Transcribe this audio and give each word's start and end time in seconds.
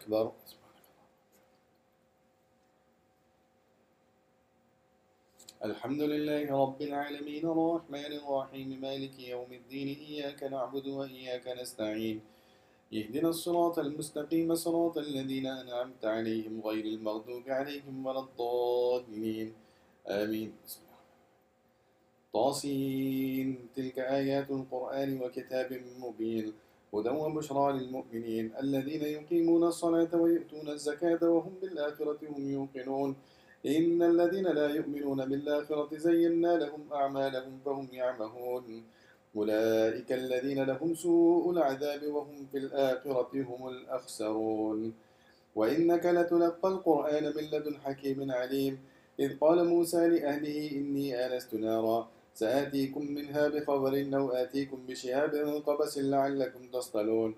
أكبر. 0.00 0.32
الحمد 5.64 6.02
لله 6.02 6.62
رب 6.62 6.82
العالمين 6.82 7.44
الرحمن 7.44 8.12
الرحيم 8.20 8.80
مالك 8.80 9.14
يوم 9.20 9.52
الدين 9.52 9.88
إياك 10.08 10.42
نعبد 10.42 10.86
وإياك 10.86 11.48
نستعين. 11.48 12.20
اهدنا 12.94 13.28
الصراط 13.28 13.78
المستقيم 13.78 14.54
صراط 14.54 14.98
الذين 14.98 15.46
أنعمت 15.46 16.04
عليهم 16.04 16.60
غير 16.64 16.84
المغضوب 16.84 17.44
عليهم 17.48 18.06
ولا 18.06 18.20
الضالين. 18.20 19.52
آمين. 20.08 20.52
طاسين. 22.32 23.68
تلك 23.76 23.98
آيات 23.98 24.50
القرآن 24.50 25.22
وكتاب 25.22 25.70
مبين. 25.98 26.52
هدى 26.94 27.08
وبشرى 27.08 27.72
للمؤمنين 27.78 28.52
الذين 28.62 29.02
يقيمون 29.02 29.62
الصلاة 29.64 30.12
ويؤتون 30.14 30.68
الزكاة 30.68 31.22
وهم 31.22 31.54
بالآخرة 31.62 32.18
هم 32.28 32.50
يوقنون. 32.50 33.16
إن 33.66 34.02
الذين 34.02 34.46
لا 34.46 34.68
يؤمنون 34.68 35.24
بالآخرة 35.26 35.88
زينا 35.96 36.52
لهم 36.62 36.82
أعمالهم 36.92 37.58
فهم 37.64 37.88
يعمهون. 37.92 38.84
أولئك 39.36 40.12
الذين 40.12 40.64
لهم 40.64 40.94
سوء 40.94 41.50
العذاب 41.50 42.02
وهم 42.06 42.46
في 42.52 42.58
الآخرة 42.58 43.30
هم 43.34 43.68
الأخسرون. 43.68 44.94
وإنك 45.54 46.06
لتلقى 46.06 46.68
القرآن 46.68 47.24
من 47.36 47.44
لدن 47.52 47.74
حكيم 47.84 48.32
عليم. 48.32 48.78
إذ 49.20 49.38
قال 49.38 49.68
موسى 49.68 50.08
لأهله 50.08 50.70
إني 50.72 51.26
آنست 51.26 51.54
نارا 51.54 52.08
سآتيكم 52.40 53.04
منها 53.16 53.48
بخبر 53.48 53.94
أو 54.14 54.30
آتيكم 54.30 54.78
بشهاب 54.88 55.32
قبس 55.66 55.98
لعلكم 55.98 56.62
تصطلون. 56.72 57.34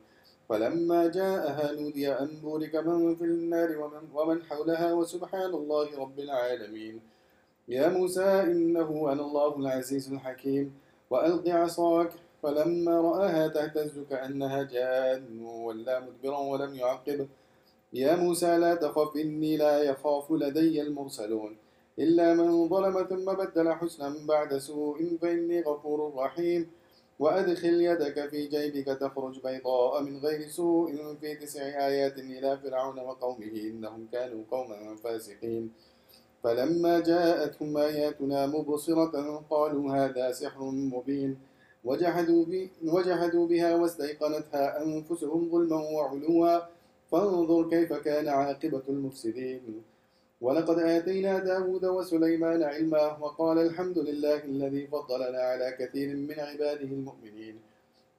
فلما 0.49 1.01
جاءها 1.09 1.73
نودي 1.73 2.13
أن 2.13 2.31
بورك 2.43 2.75
من 2.77 3.17
في 3.17 3.25
النار 3.25 3.79
ومن, 3.79 4.05
ومن 4.15 4.43
حولها 4.43 4.93
وسبحان 4.93 5.55
الله 5.55 5.99
رب 5.99 6.19
العالمين. 6.21 7.01
يا 7.69 7.89
موسى 7.89 8.29
إنه 8.43 9.13
أنا 9.13 9.23
الله 9.23 9.57
العزيز 9.57 10.13
الحكيم. 10.13 10.75
وألق 11.11 11.49
عصاك. 11.49 12.11
فلما 12.43 13.01
رآها 13.01 13.49
تهتز 13.49 13.99
كأنها 14.11 14.63
جان 14.63 15.23
ولا 15.43 16.01
مدبرا 16.01 16.39
ولم 16.39 16.75
يعقب. 16.75 17.29
يا 17.93 18.17
موسى 18.17 18.59
لا 18.59 18.75
تخف 18.75 19.17
إني 19.17 19.57
لا 19.57 19.83
يخاف 19.83 20.31
لدي 20.31 20.83
المرسلون. 20.83 21.57
إلا 21.99 22.35
من 22.35 22.69
ظلم 22.69 23.07
ثم 23.11 23.25
بدل 23.33 23.73
حسنا 23.73 24.27
بعد 24.27 24.59
سوء 24.59 25.19
فإني 25.23 25.63
غفور 25.63 26.15
رحيم. 26.17 26.71
وأدخل 27.19 27.81
يدك 27.81 28.29
في 28.29 28.47
جيبك 28.47 28.87
تخرج 28.87 29.41
بيضاء 29.45 30.03
من 30.03 30.19
غير 30.19 30.49
سوء 30.49 31.15
في 31.21 31.35
تسع 31.35 31.63
آيات 31.63 32.19
إلى 32.19 32.59
فرعون 32.59 32.99
وقومه 32.99 33.55
إنهم 33.57 34.07
كانوا 34.13 34.43
قوما 34.51 34.97
فاسقين. 35.05 35.73
فلما 36.43 37.01
جاءتهم 37.01 37.77
آياتنا 37.77 38.47
مبصرة 38.47 39.45
قالوا 39.51 39.95
هذا 39.97 40.33
سحر 40.33 40.65
مبين. 40.65 41.39
وجحدوا, 41.85 42.45
وجحدوا 42.85 43.47
بها 43.47 43.75
واستيقنتها 43.75 44.83
أنفسهم 44.83 45.51
ظلما 45.53 45.77
وعلوا. 45.77 46.59
فانظر 47.11 47.71
كيف 47.71 47.93
كان 47.93 48.29
عاقبة 48.29 48.83
المفسدين. 48.89 49.83
ولقد 50.43 50.79
آتينا 50.79 51.39
داود 51.39 51.85
وسليمان 51.85 52.63
علما 52.63 53.19
وقال 53.23 53.59
الحمد 53.59 53.99
لله 53.99 54.45
الذي 54.45 54.87
فضلنا 54.87 55.39
على 55.51 55.77
كثير 55.79 56.17
من 56.17 56.39
عباده 56.41 56.91
المؤمنين. 56.99 57.57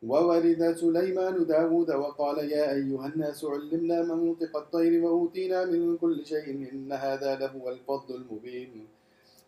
وورد 0.03 0.61
سليمان 0.83 1.45
داود 1.45 1.91
وقال 1.91 2.37
يا 2.51 2.65
أيها 2.77 3.07
الناس 3.07 3.45
علمنا 3.45 4.03
منطق 4.03 4.57
الطير 4.57 5.05
وأوتينا 5.05 5.65
من 5.65 5.97
كل 5.97 6.25
شيء 6.25 6.47
إن 6.71 6.91
هذا 6.91 7.35
لهو 7.35 7.69
الفضل 7.69 8.15
المبين. 8.15 8.87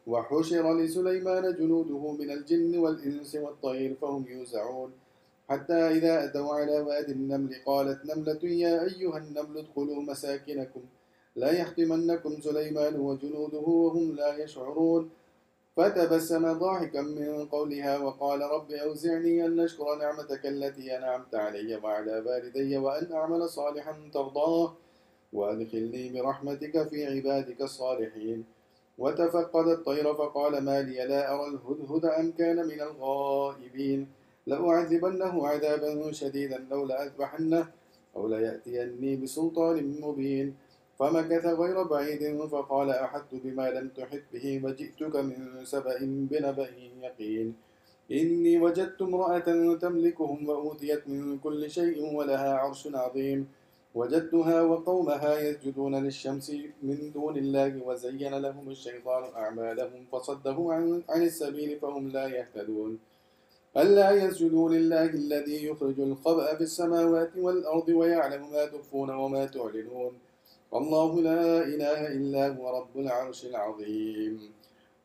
وحشر 0.07 0.65
لسليمان 0.79 1.43
جنوده 1.59 2.03
من 2.19 2.29
الجن 2.31 2.77
والإنس 2.77 3.35
والطير 3.35 3.95
فهم 4.01 4.25
يوزعون. 4.29 4.91
حتى 5.49 5.73
إذا 5.73 6.13
أتوا 6.25 6.53
على 6.55 6.79
واد 6.79 7.09
النمل 7.09 7.51
قالت 7.65 7.99
نملة 8.09 8.43
يا 8.43 8.83
أيها 8.83 9.17
النمل 9.17 9.57
ادخلوا 9.57 10.01
مساكنكم. 10.01 10.83
لا 11.35 11.51
يحطمنكم 11.51 12.41
سليمان 12.41 12.99
وجنوده 12.99 13.59
وهم 13.59 14.15
لا 14.15 14.37
يشعرون. 14.43 15.09
فتبسم 15.75 16.53
ضاحكا 16.53 17.01
من 17.01 17.45
قولها 17.45 17.97
وقال 17.97 18.41
رب 18.41 18.71
أوزعني 18.71 19.45
أن 19.45 19.55
نشكر 19.55 19.95
نعمتك 19.95 20.45
التي 20.45 20.97
أنعمت 20.97 21.35
علي 21.35 21.75
وعلى 21.75 22.23
والدي 22.25 22.77
وأن 22.77 23.11
أعمل 23.11 23.49
صالحا 23.49 23.93
ترضاه 24.13 24.73
وأدخلني 25.33 26.09
برحمتك 26.09 26.87
في 26.87 27.05
عبادك 27.05 27.61
الصالحين. 27.61 28.45
وتفقد 28.97 29.67
الطير 29.67 30.13
فقال 30.13 30.63
ما 30.63 30.81
لي 30.81 31.05
لا 31.07 31.33
أرى 31.33 31.47
الهدهد 31.47 32.05
أم 32.05 32.31
كان 32.31 32.67
من 32.67 32.81
الغائبين. 32.81 34.07
لأعذبنه 34.47 35.47
عذابا 35.47 36.11
شديدا 36.11 36.65
لو 36.71 36.85
لأذبحنه 36.85 37.67
أو 38.15 38.27
ليأتيني 38.27 39.15
بسلطان 39.15 39.95
مبين. 40.01 40.55
فمكث 40.99 41.45
غير 41.45 41.83
بعيد 41.83 42.45
فقال 42.45 42.89
أحدت 42.89 43.31
بما 43.43 43.69
لم 43.69 43.87
تحط 43.97 44.23
به 44.33 44.61
وجئتك 44.63 45.15
من 45.15 45.65
سبأ 45.65 45.97
بنبأ 46.01 46.69
يقين. 47.01 47.55
إني 48.11 48.59
وجدت 48.59 49.01
امرأة 49.01 49.75
تملكهم 49.75 50.49
وأوتيت 50.49 51.07
من 51.07 51.39
كل 51.39 51.69
شيء 51.69 52.15
ولها 52.15 52.53
عرش 52.53 52.87
عظيم. 52.93 53.47
وجدتها 53.95 54.61
وقومها 54.61 55.39
يسجدون 55.39 56.03
للشمس 56.03 56.51
من 56.83 57.11
دون 57.11 57.37
الله 57.37 57.81
وزين 57.87 58.33
لهم 58.45 58.69
الشيطان 58.69 59.23
أعمالهم 59.35 60.05
فصده 60.11 60.57
عن, 60.69 61.03
عن 61.09 61.21
السبيل 61.23 61.79
فهم 61.79 62.09
لا 62.09 62.27
يهتدون. 62.27 62.99
ألا 63.77 64.11
يسجدوا 64.11 64.69
لله 64.69 65.05
الذي 65.05 65.65
يخرج 65.65 65.99
الخبأ 65.99 66.55
في 66.55 66.63
السماوات 66.63 67.31
والأرض 67.37 67.89
ويعلم 67.89 68.51
ما 68.51 68.65
تخفون 68.65 69.09
وما 69.09 69.45
تعلنون. 69.45 70.13
الله 70.73 71.21
لا 71.21 71.61
إله 71.63 72.07
إلا 72.07 72.47
هو 72.57 72.69
رب 72.77 72.99
العرش 72.99 73.45
العظيم. 73.45 74.53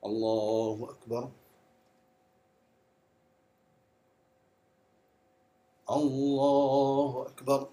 الله 0.04 0.90
أكبر. 0.90 1.28
الله 5.90 7.26
أكبر. 7.26 7.68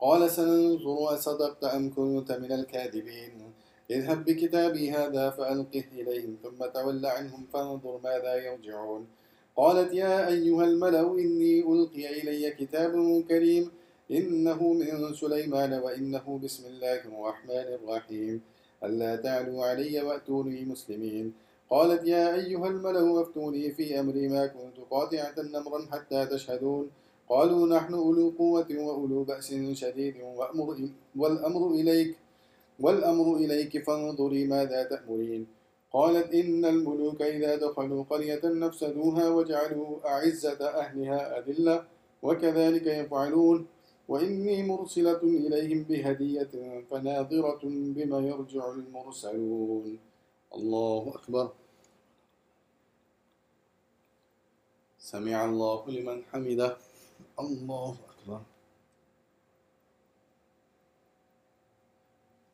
قال 0.00 0.30
سننظر 0.30 1.14
أصدقت 1.14 1.64
أم 1.64 1.94
كنت 1.94 2.32
من 2.32 2.52
الكاذبين. 2.52 3.52
اذهب 3.90 4.24
بكتابي 4.24 4.90
هذا 4.90 5.30
فألقه 5.30 5.84
إليهم 5.92 6.36
ثم 6.42 6.66
تول 6.66 7.06
عنهم 7.06 7.46
فانظر 7.52 8.00
ماذا 8.04 8.34
يرجعون. 8.36 9.08
قالت 9.56 9.92
يا 9.92 10.28
أيها 10.28 10.64
الملأ 10.64 11.14
إني 11.14 11.60
ألقي 11.60 12.20
إلي 12.20 12.50
كتاب 12.50 13.24
كريم 13.28 13.70
إنه 14.10 14.72
من 14.72 15.14
سليمان 15.14 15.72
وإنه 15.84 16.40
بسم 16.44 16.66
الله 16.66 17.00
الرحمن 17.12 17.68
الرحيم. 17.76 18.40
ألا 18.84 19.16
تعلوا 19.16 19.64
علي 19.64 20.02
وأتوني 20.02 20.64
مسلمين. 20.64 21.32
قالت 21.70 22.08
يا 22.08 22.34
أيها 22.34 22.68
الملأ 22.68 23.22
أفتوني 23.22 23.70
في 23.76 24.00
أمري 24.00 24.28
ما 24.28 24.46
كنت 24.46 24.76
قاطعة 24.90 25.34
نمرا 25.38 25.80
حتى 25.92 26.26
تشهدون. 26.26 26.90
قالوا 27.28 27.68
نحن 27.68 27.94
أولو 27.94 28.32
قوة 28.38 28.66
وأولو 28.70 29.24
بأس 29.24 29.54
شديد 29.72 30.14
وأمر 30.36 30.88
والأمر 31.16 31.70
إليك 31.70 32.16
والأمر 32.80 33.36
إليك 33.36 33.84
فانظري 33.84 34.44
ماذا 34.46 34.82
تأمرين. 34.82 35.46
قالت 35.92 36.34
إن 36.34 36.64
الملوك 36.64 37.22
إذا 37.22 37.56
دخلوا 37.56 38.04
قرية 38.10 38.40
نفسدوها 38.44 39.28
وجعلوا 39.28 39.90
أعزة 40.08 40.60
أهلها 40.82 41.38
أذلة 41.38 41.84
وكذلك 42.22 42.86
يفعلون. 42.86 43.66
وإني 44.08 44.62
مرسلة 44.62 45.22
إليهم 45.22 45.82
بهدية 45.82 46.82
فناظرة 46.90 47.60
بما 47.64 48.18
يرجع 48.18 48.70
المرسلون. 48.70 49.98
الله 50.54 51.12
أكبر. 51.14 51.52
سمع 54.98 55.44
الله 55.44 55.90
لمن 55.90 56.22
حمده. 56.32 56.76
الله 57.40 57.96
أكبر. 58.10 58.40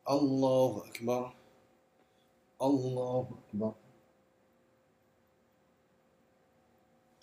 الله 0.09 0.83
أكبر. 0.87 1.33
الله 2.61 3.27
أكبر. 3.39 3.73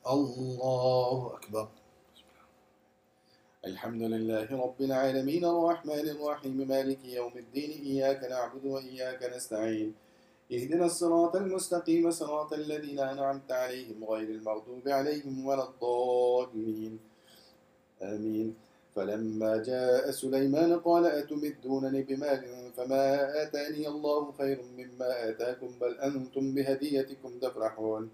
الله 0.07 1.35
أكبر. 1.37 1.82
الحمد 3.71 4.03
لله 4.03 4.49
رب 4.65 4.81
العالمين 4.81 5.45
الرحمن 5.45 6.07
الرحيم 6.15 6.57
مالك 6.69 7.05
يوم 7.05 7.35
الدين 7.37 7.71
إياك 7.87 8.21
نعبد 8.31 8.65
وإياك 8.67 9.21
نستعين. 9.37 9.95
اهدنا 10.53 10.87
الصراط 10.87 11.37
المستقيم 11.37 12.11
صراط 12.11 12.53
الذين 12.53 12.99
أنعمت 12.99 13.53
عليهم 13.53 14.05
غير 14.05 14.29
المغضوب 14.29 14.89
عليهم 14.89 15.47
ولا 15.47 15.65
الضالين. 15.69 16.99
آمين. 18.03 18.55
فلما 18.97 19.57
جاء 19.57 20.11
سليمان 20.11 20.81
قال 20.81 21.07
أتمدونني 21.07 22.03
بمال؟ 22.03 22.43
فما 22.77 23.05
آتاني 23.43 23.89
الله 23.89 24.33
خير 24.39 24.59
مما 24.79 25.29
آتاكم 25.29 25.71
بل 25.81 25.93
أنتم 25.95 26.55
بهديتكم 26.55 27.39
تفرحون. 27.39 28.11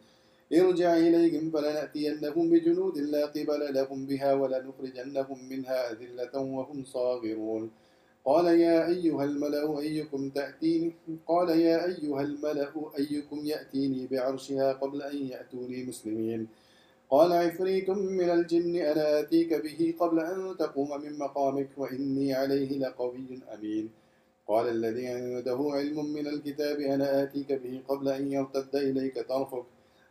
ارجع 0.53 0.97
إليهم 0.97 1.51
فلنأتينهم 1.51 2.51
بجنود 2.51 2.99
لا 2.99 3.27
قبل 3.27 3.75
لهم 3.75 4.07
بها 4.07 4.33
ولنخرجنهم 4.35 5.49
منها 5.49 5.93
أذلة 5.93 6.35
وهم 6.41 6.85
صاغرون. 6.85 7.71
قال 8.25 8.47
يا 8.47 8.89
أيها 8.89 9.25
الملأ 9.25 9.79
أيكم 9.81 10.31
تأتيني؟ 10.31 10.93
قال 11.27 11.49
يا 11.49 11.87
أيها 11.87 12.23
الملأ 12.23 12.73
أيكم 12.99 13.39
يأتيني 13.45 14.07
بعرشها 14.07 14.73
قبل 14.73 15.03
أن 15.03 15.17
يأتوني 15.17 15.85
مسلمين. 15.85 16.49
قال 17.11 17.33
عفريت 17.33 17.91
من 17.91 18.31
الجن 18.31 18.77
أنا 18.77 19.21
آتيك 19.21 19.55
به 19.55 19.95
قبل 20.01 20.19
أن 20.21 20.57
تقوم 20.59 21.01
من 21.03 21.19
مقامك 21.19 21.69
وإني 21.77 22.35
عليه 22.35 22.79
لقوي 22.79 23.41
أمين. 23.55 23.91
قال 24.49 24.69
الذي 24.69 25.07
عنده 25.07 25.59
علم 25.73 26.13
من 26.13 26.27
الكتاب 26.27 26.81
أنا 26.81 27.23
آتيك 27.23 27.53
به 27.53 27.81
قبل 27.89 28.09
أن 28.09 28.33
يرتد 28.33 28.77
إليك 28.77 29.29
طرفك. 29.29 29.78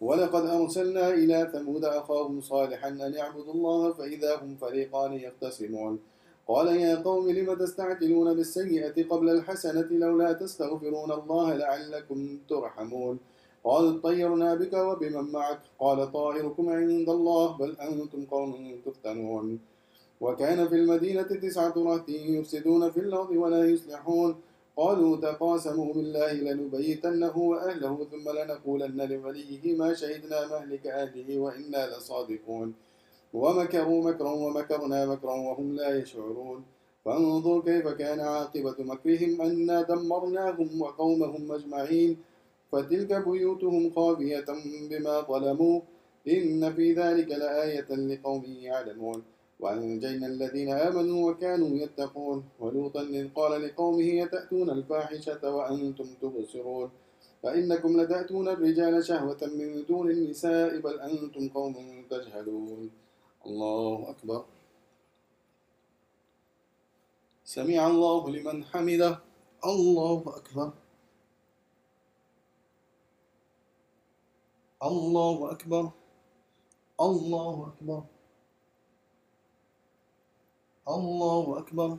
ولقد 0.00 0.46
أرسلنا 0.46 1.08
إلى 1.08 1.50
ثمود 1.52 1.84
أخاهم 1.84 2.40
صالحا 2.40 2.88
أن 2.88 3.14
يعبدوا 3.14 3.54
الله 3.54 3.92
فإذا 3.92 4.36
هم 4.36 4.56
فريقان 4.56 5.12
يختصمون 5.12 5.98
قال 6.48 6.66
يا 6.66 6.94
قوم 7.02 7.30
لم 7.30 7.54
تستعجلون 7.54 8.34
بالسيئة 8.34 9.08
قبل 9.08 9.30
الحسنة 9.30 9.88
لولا 9.90 10.32
تستغفرون 10.32 11.12
الله 11.12 11.54
لعلكم 11.54 12.38
ترحمون؟ 12.48 13.18
قال 13.64 14.02
طيرنا 14.02 14.54
بك 14.54 14.72
وبمن 14.72 15.32
معك. 15.32 15.60
قال 15.78 16.12
طائركم 16.12 16.68
عند 16.68 17.08
الله 17.08 17.56
بل 17.56 17.76
أنتم 17.80 18.24
قوم 18.24 18.80
تفتنون. 18.86 19.58
وكان 20.20 20.68
في 20.68 20.74
المدينة 20.74 21.22
تسعة 21.22 21.74
رهط 21.76 22.08
يفسدون 22.08 22.90
في 22.90 23.00
الأرض 23.00 23.30
ولا 23.30 23.70
يصلحون. 23.70 24.36
قالوا 24.76 25.16
تقاسموا 25.16 25.94
بالله 25.94 26.32
لنبيتنه 26.32 27.38
وأهله 27.38 28.06
ثم 28.10 28.26
لنقولن 28.38 29.00
لوليه 29.10 29.76
ما 29.76 29.94
شهدنا 29.94 30.46
مهلك 30.46 30.86
أهله 30.86 31.38
وإنا 31.38 31.86
لصادقون. 31.86 32.74
ومكروا 33.34 34.04
مكرا 34.10 34.30
ومكرنا 34.30 35.06
مكرا 35.06 35.34
وهم 35.34 35.76
لا 35.76 35.98
يشعرون. 35.98 36.64
فانظر 37.04 37.60
كيف 37.60 37.88
كان 37.88 38.20
عاقبة 38.20 38.76
مكرهم 38.78 39.40
أنا 39.40 39.82
دمرناهم 39.82 40.82
وقومهم 40.82 41.52
أجمعين. 41.52 42.16
فتلك 42.72 43.28
بيوتهم 43.28 43.90
خاوية 43.94 44.46
بما 44.90 45.20
ظلموا. 45.20 45.80
إن 46.28 46.72
في 46.72 46.92
ذلك 46.92 47.28
لآية 47.28 47.90
لقوم 47.94 48.44
يعلمون. 48.60 49.22
وأنجينا 49.60 50.26
الذين 50.26 50.70
آمنوا 50.72 51.30
وكانوا 51.30 51.68
يتقون. 51.68 52.44
ولوطا 52.60 53.02
إذ 53.02 53.28
قال 53.34 53.62
لقومه 53.62 54.04
يتأتون 54.04 54.70
الفاحشة 54.70 55.42
وأنتم 55.56 56.08
تبصرون. 56.22 56.90
فإنكم 57.42 58.00
لتأتون 58.00 58.48
الرجال 58.48 59.04
شهوة 59.04 59.40
من 59.42 59.84
دون 59.88 60.10
النساء 60.10 60.78
بل 60.80 61.00
أنتم 61.00 61.48
قوم 61.48 61.74
تجهلون. 62.10 62.90
الله 63.46 64.10
أكبر. 64.10 64.44
سمع 67.44 67.86
الله 67.86 68.30
لمن 68.30 68.64
حمده. 68.64 69.18
الله 69.64 70.22
أكبر. 70.36 70.72
الله 74.82 75.52
أكبر. 75.52 75.90
الله 77.00 77.72
أكبر. 77.72 78.02
الله 80.88 81.58
أكبر. 81.58 81.98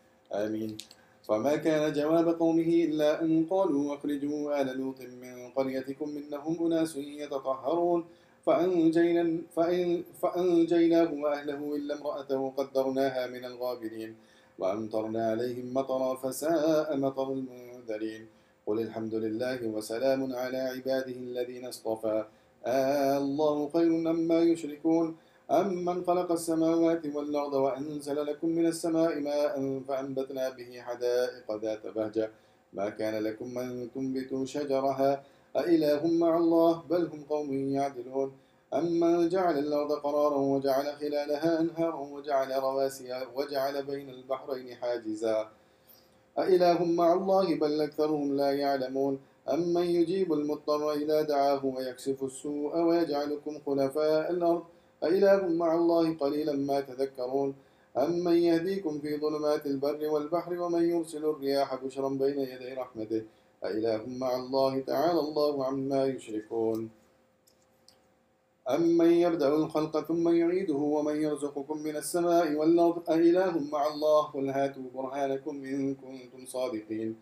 آمين. 0.33 0.77
فما 1.27 1.55
كان 1.55 1.93
جواب 1.93 2.27
قومه 2.39 2.71
إلا 2.87 3.21
أن 3.21 3.45
قالوا 3.49 3.95
أخرجوا 3.95 4.61
آل 4.61 4.77
لوط 4.77 5.01
من 5.01 5.49
قريتكم 5.55 6.17
إنهم 6.17 6.65
أناس 6.65 6.95
يتطهرون. 6.95 8.05
فأنجينا 8.45 9.37
فأن 9.55 10.03
فأنجيناه 10.21 11.13
وأهله 11.13 11.75
إلا 11.75 11.93
امرأته 11.95 12.51
قدرناها 12.57 13.27
من 13.27 13.45
الغابرين. 13.45 14.15
وأمطرنا 14.59 15.31
عليهم 15.31 15.73
مطرا 15.73 16.15
فساء 16.15 16.97
مطر 16.97 17.33
المنذرين. 17.33 18.27
قل 18.67 18.79
الحمد 18.79 19.15
لله 19.15 19.67
وسلام 19.67 20.35
على 20.35 20.57
عباده 20.57 21.17
الذين 21.29 21.65
اصطفى. 21.65 22.25
آه 22.65 23.17
الله 23.17 23.69
خير 23.73 23.91
أما 24.09 24.39
يشركون. 24.39 25.15
أمن 25.51 26.03
خلق 26.07 26.31
السماوات 26.31 27.05
والأرض 27.15 27.53
وأنزل 27.53 28.25
لكم 28.25 28.49
من 28.49 28.65
السماء 28.65 29.19
ماء 29.19 29.81
فأنبتنا 29.87 30.49
به 30.49 30.81
حدائق 30.81 31.47
ذات 31.61 31.87
بهجة. 31.87 32.31
ما 32.73 32.89
كان 32.89 33.23
لكم 33.23 33.57
أن 33.57 33.89
تنبتوا 33.95 34.45
شجرها؟ 34.45 35.23
أإله 35.55 36.07
مع 36.07 36.37
الله 36.37 36.83
بل 36.89 37.03
هم 37.05 37.23
قوم 37.29 37.53
يعدلون. 37.53 38.31
أمن 38.73 39.29
جعل 39.29 39.57
الأرض 39.59 39.91
قرارا 39.91 40.37
وجعل 40.37 40.85
خلالها 40.85 41.59
أنهارا 41.59 41.99
وجعل 41.99 42.51
رواسي 42.51 43.25
وجعل 43.35 43.83
بين 43.83 44.09
البحرين 44.09 44.75
حاجزا. 44.75 45.47
أإله 46.37 46.85
مع 46.85 47.13
الله 47.13 47.55
بل 47.55 47.81
أكثرهم 47.81 48.37
لا 48.37 48.51
يعلمون. 48.51 49.19
أمن 49.49 49.83
يجيب 49.83 50.33
المضطر 50.33 50.93
إذا 50.93 51.21
دعاه 51.21 51.65
ويكشف 51.65 52.23
السوء 52.23 52.77
ويجعلكم 52.77 53.53
خلفاء 53.65 54.31
الأرض؟ 54.31 54.63
أإله 55.03 55.47
مع 55.47 55.75
الله 55.75 56.13
قليلا 56.13 56.53
ما 56.53 56.81
تذكرون. 56.81 57.55
أمن 57.97 58.37
يهديكم 58.37 58.99
في 58.99 59.17
ظلمات 59.17 59.65
البر 59.65 60.09
والبحر 60.09 60.61
ومن 60.61 60.89
يرسل 60.89 61.25
الرياح 61.25 61.75
بشرا 61.83 62.09
بين 62.09 62.39
يدي 62.39 62.73
رحمته. 62.73 63.21
أإله 63.63 64.01
مع 64.07 64.35
الله 64.35 64.79
تعالى 64.79 65.19
الله 65.19 65.65
عما 65.65 66.05
يشركون. 66.05 66.89
أمن 68.69 69.11
يبدأ 69.11 69.55
الخلق 69.55 69.99
ثم 70.07 70.29
يعيده 70.29 70.81
ومن 70.95 71.15
يرزقكم 71.21 71.77
من 71.77 71.95
السماء 71.95 72.55
والأرض. 72.55 73.09
أإله 73.09 73.59
مع 73.71 73.87
الله. 73.87 74.21
قل 74.21 74.49
هاتوا 74.49 74.83
برهانكم 74.95 75.55
إن 75.65 75.95
كنتم 75.95 76.45
صادقين. 76.45 77.15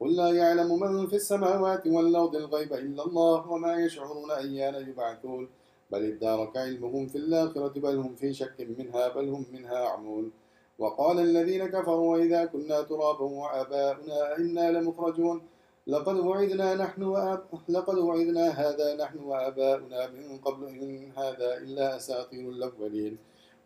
قل 0.00 0.16
لا 0.16 0.28
يعلم 0.30 0.80
من 0.80 1.06
في 1.06 1.16
السماوات 1.16 1.86
والأرض 1.86 2.36
الغيب 2.36 2.72
إلا 2.72 3.02
الله 3.06 3.50
وما 3.50 3.72
يشعرون 3.84 4.30
أيان 4.30 4.74
يبعثون. 4.88 5.48
بل 5.92 6.04
ادارك 6.04 6.56
علمهم 6.56 7.06
في 7.06 7.18
الآخرة 7.18 7.80
بل 7.80 7.96
هم 7.96 8.14
في 8.14 8.32
شك 8.34 8.66
منها 8.78 9.08
بل 9.08 9.28
هم 9.28 9.44
منها 9.52 9.78
عمون 9.88 10.32
وقال 10.78 11.20
الذين 11.20 11.66
كفروا 11.66 12.12
وإذا 12.12 12.44
كنا 12.44 12.82
ترابا 12.82 13.24
وآباؤنا 13.24 14.36
إنا 14.38 14.72
لمخرجون. 14.72 15.42
لقد 15.86 16.16
وعدنا 16.16 16.74
نحن 16.74 17.02
وأب... 17.02 17.42
لقد 17.68 17.98
وعدنا 17.98 18.48
هذا 18.48 18.96
نحن 18.96 19.18
وآباؤنا 19.18 20.10
من 20.10 20.38
قبل 20.38 20.68
إن 20.68 21.12
هذا 21.16 21.56
إلا 21.58 21.96
أساطير 21.96 22.48
الأولين. 22.48 23.18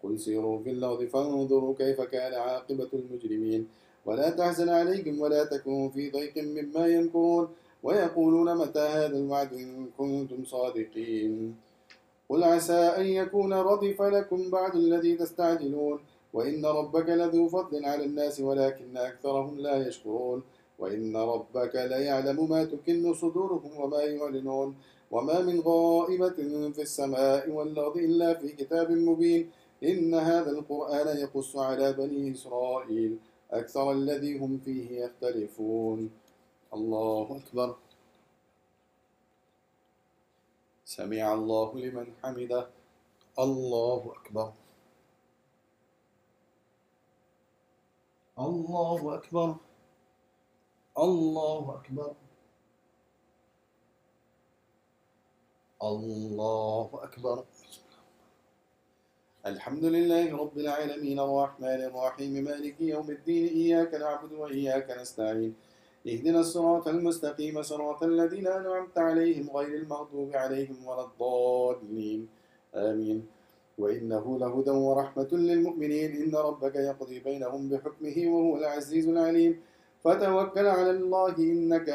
قل 0.03 0.19
سيروا 0.19 0.63
في 0.63 0.71
الأرض 0.71 1.05
فانظروا 1.05 1.75
كيف 1.79 2.01
كان 2.01 2.35
عاقبة 2.35 2.89
المجرمين. 2.93 3.69
ولا 4.07 4.31
تحزن 4.31 4.69
عليكم 4.69 5.21
ولا 5.21 5.45
تكونوا 5.45 5.89
في 5.91 6.11
ضيق 6.11 6.39
مما 6.39 6.87
ينكرون 6.87 7.49
ويقولون 7.83 8.57
متى 8.59 8.81
هذا 8.81 9.17
الوعد 9.17 9.53
إن 9.53 9.87
كنتم 9.99 10.45
صادقين؟ 10.45 11.57
قل 12.29 12.45
عسى 12.45 12.73
أن 12.73 13.07
يكون 13.07 13.53
ردف 13.53 14.03
لكم 14.03 14.51
بعد 14.51 14.75
الذي 14.75 15.17
تستعجلون 15.17 16.01
وإن 16.33 16.67
ربك 16.67 17.09
لذو 17.09 17.49
فضل 17.49 17.85
على 17.85 18.05
الناس 18.05 18.41
ولكن 18.41 18.97
أكثرهم 18.97 19.59
لا 19.59 19.89
يشكرون. 19.89 20.43
وإن 20.79 21.17
ربك 21.17 21.75
ليعلم 21.75 22.49
ما 22.49 22.65
تكن 22.65 23.15
صدورهم 23.15 23.81
وما 23.81 24.03
يعلنون. 24.03 24.75
وما 25.11 25.41
من 25.41 25.61
غائبة 25.61 26.39
في 26.75 26.83
السماء 26.83 27.51
والأرض 27.51 27.97
إلا 27.97 28.35
في 28.35 28.49
كتاب 28.49 28.91
مبين. 28.91 29.51
إن 29.85 30.15
هذا 30.15 30.51
القرآن 30.51 31.17
يقص 31.17 31.57
على 31.57 31.93
بني 31.93 32.33
إسرائيل. 32.33 33.17
أكثر 33.51 33.93
الذي 33.93 34.39
هم 34.39 34.59
فيه 34.65 35.05
يختلفون. 35.05 36.11
الله 36.75 37.41
أكبر. 37.41 37.77
سمع 40.87 41.35
الله 41.35 41.79
لمن 41.79 42.07
حمده. 42.23 42.69
الله 43.39 44.13
أكبر. 44.17 44.53
الله 48.39 49.15
أكبر. 49.15 49.57
الله 50.99 51.75
أكبر. 51.79 52.15
الله 55.83 56.91
أكبر. 57.03 57.45
الحمد 59.47 59.85
لله 59.85 60.37
رب 60.37 60.59
العالمين 60.59 61.19
الرحمن 61.21 61.81
الرحيم 61.91 62.33
مالك 62.45 62.81
يوم 62.81 63.11
الدين 63.11 63.45
إياك 63.49 63.95
نعبد 63.95 64.33
وإياك 64.33 64.91
نستعين 64.91 65.55
اهدنا 66.07 66.41
الصراط 66.41 66.89
المستقيم 66.89 67.63
صراط 67.63 68.03
الذين 68.03 68.47
أنعمت 68.47 68.99
عليهم 68.99 69.51
غير 69.57 69.75
المغضوب 69.83 70.37
عليهم 70.37 70.87
ولا 70.87 71.05
الضالين. 71.05 72.29
آمين. 72.75 73.27
وإنه 73.79 74.39
لهدى 74.39 74.71
ورحمة 74.71 75.29
للمؤمنين. 75.33 76.11
إن 76.23 76.35
ربك 76.35 76.75
يقضي 76.77 77.19
بينهم 77.21 77.69
بحكمه 77.69 78.17
وهو 78.27 78.57
العزيز 78.57 79.09
العليم. 79.09 79.61
فتوكل 80.05 80.67
على 80.67 80.91
الله. 80.91 81.39
إنك, 81.39 81.89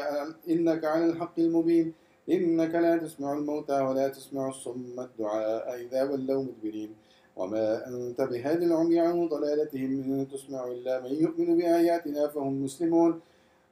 إنك 0.48 0.84
على 0.84 1.04
الحق 1.06 1.36
المبين. 1.38 1.92
إنك 2.28 2.74
لا 2.74 2.96
تسمع 2.96 3.32
الموتى 3.32 3.80
ولا 3.80 4.08
تسمع 4.08 4.48
الصم 4.48 5.00
الدعاء 5.00 5.80
إذا 5.80 6.02
ولوا 6.02 6.42
مدبرين. 6.42 6.90
وما 7.36 7.86
أنت 7.88 8.20
بهذه 8.20 8.64
العمي 8.64 9.00
عن 9.00 9.28
ضلالتهم. 9.28 9.90
إن 10.02 10.26
تسمع 10.32 10.66
إلا 10.66 11.00
من 11.00 11.12
يؤمن 11.24 11.56
بآياتنا 11.56 12.28
فهم 12.28 12.64
مسلمون. 12.64 13.20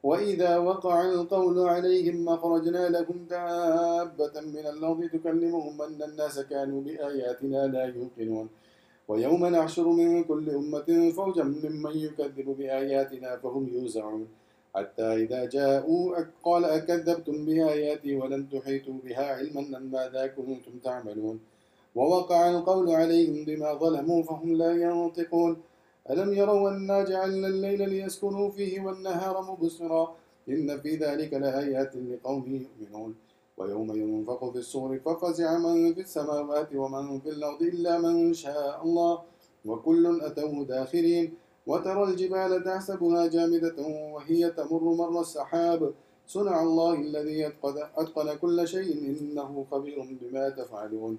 وإذا 0.02 0.58
وقع 0.58 1.04
القول 1.04 1.68
عليهم 1.68 2.28
أخرجنا 2.28 2.88
لهم 2.88 3.26
دابة 3.30 4.34
من 4.40 4.64
الأرض 4.74 5.00
تكلمهم 5.12 5.82
أن 5.82 6.02
الناس 6.02 6.40
كانوا 6.40 6.80
بآياتنا 6.82 7.66
لا 7.66 7.84
يوقنون. 7.84 8.48
ويوم 9.08 9.46
نحشر 9.46 9.88
من 9.88 10.24
كل 10.24 10.50
أمة 10.50 11.12
فوجا 11.16 11.44
ممن 11.44 11.94
يكذب 11.96 12.48
بآياتنا 12.58 13.36
فهم 13.36 13.68
يوزعون. 13.74 14.28
حتى 14.74 15.02
إذا 15.02 15.44
جاءوا 15.44 16.16
قال 16.42 16.64
أكذبتم 16.64 17.44
بآياتي 17.44 18.16
ولم 18.16 18.42
تحيطوا 18.52 18.98
بها 19.04 19.26
علما 19.36 19.78
ماذا 19.78 20.26
كنتم 20.26 20.72
تعملون. 20.84 21.40
ووقع 21.94 22.50
القول 22.50 22.90
عليهم 22.90 23.44
بما 23.44 23.74
ظلموا 23.74 24.22
فهم 24.22 24.50
لا 24.54 24.72
ينطقون. 24.72 25.56
ألم 26.10 26.32
يروا 26.32 26.70
أنا 26.70 27.04
جعلنا 27.04 27.48
الليل 27.48 27.88
ليسكنوا 27.88 28.50
فيه 28.50 28.80
والنهار 28.80 29.42
مبصرا؟ 29.50 30.14
إن 30.48 30.80
في 30.80 30.96
ذلك 30.96 31.34
لآيات 31.34 31.96
لقوم 31.96 32.44
يؤمنون. 32.64 33.14
ويوم 33.58 33.96
ينفق 33.96 34.52
في 34.52 34.58
الصور 34.58 34.98
ففزع 34.98 35.58
من 35.58 35.94
في 35.94 36.00
السماوات 36.00 36.74
ومن 36.74 37.20
في 37.20 37.28
الأرض 37.28 37.62
إلا 37.62 37.98
من 37.98 38.34
شاء 38.34 38.82
الله. 38.84 39.22
وكل 39.64 40.20
أتوه 40.20 40.64
داخرين. 40.64 41.34
وترى 41.66 42.02
الجبال 42.04 42.64
تحسبها 42.64 43.26
جامدة 43.26 43.78
وهي 44.14 44.50
تمر 44.50 44.84
مر 45.00 45.20
السحاب. 45.20 45.94
صنع 46.26 46.62
الله 46.62 46.94
الذي 46.94 47.46
أتقن 47.96 48.28
كل 48.42 48.68
شيء 48.68 48.92
إنه 49.20 49.66
خبير 49.70 50.18
بما 50.20 50.48
تفعلون. 50.48 51.18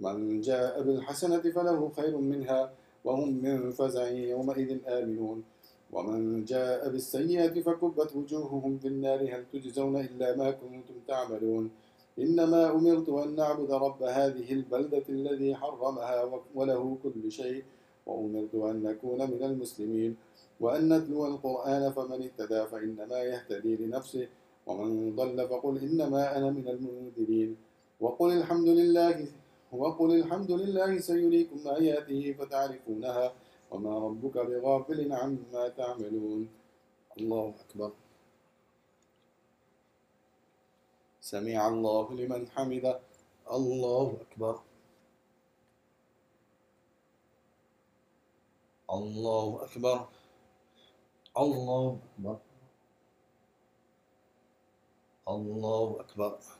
من 0.00 0.40
جاء 0.40 0.82
بالحسنة 0.82 1.40
فله 1.40 1.90
خير 1.96 2.16
منها. 2.16 2.70
وهم 3.04 3.30
من 3.42 3.70
فزع 3.70 4.08
يومئذ 4.08 4.70
آمنون. 4.86 5.44
ومن 5.92 6.44
جاء 6.44 6.88
بالسيئة 6.88 7.54
فكبت 7.66 8.16
وجوههم 8.16 8.78
في 8.78 8.88
النار. 8.88 9.20
هل 9.32 9.42
تجزون 9.52 9.96
إلا 9.96 10.36
ما 10.36 10.50
كنتم 10.50 10.96
تعملون؟ 11.08 11.70
إنما 12.18 12.70
أمرت 12.70 13.08
أن 13.08 13.36
نعبد 13.36 13.70
رب 13.70 14.02
هذه 14.02 14.52
البلدة 14.52 15.06
الذي 15.08 15.54
حرمها 15.54 16.30
وله 16.54 16.96
كل 17.02 17.32
شيء. 17.32 17.62
وأمرت 18.06 18.54
أن 18.54 18.82
نكون 18.82 19.20
من 19.30 19.42
المسلمين. 19.42 20.16
وأن 20.60 20.92
نتلو 20.92 21.26
القرآن 21.26 21.92
فمن 21.92 22.18
اهتدى 22.22 22.60
فإنما 22.66 23.18
يهتدي 23.32 23.76
لنفسه. 23.76 24.28
ومن 24.66 25.16
ضل 25.16 25.48
فقل 25.48 25.74
إنما 25.78 26.36
أنا 26.36 26.50
من 26.50 26.68
المنذرين. 26.68 27.56
وقل 28.00 28.32
الحمد 28.32 28.68
لله 28.68 29.26
وقل 29.72 30.10
الحمد 30.20 30.50
لله 30.50 30.98
سيريكم 30.98 31.68
آياته 31.68 32.32
فتعرفونها 32.32 33.34
وما 33.70 33.98
ربك 33.98 34.38
بغافل 34.38 35.12
عما 35.12 35.68
تعملون. 35.68 36.48
الله 37.18 37.54
أكبر. 37.60 37.92
سمع 41.20 41.68
الله 41.68 42.14
لمن 42.14 42.48
حمده. 42.48 43.00
الله 43.50 44.16
أكبر. 44.20 44.60
الله 48.90 49.64
أكبر. 49.64 50.08
الله 51.38 51.98
أكبر. 52.18 52.38
الله 55.28 56.00
أكبر. 56.00 56.59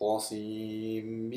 طاسيم. 0.00 1.30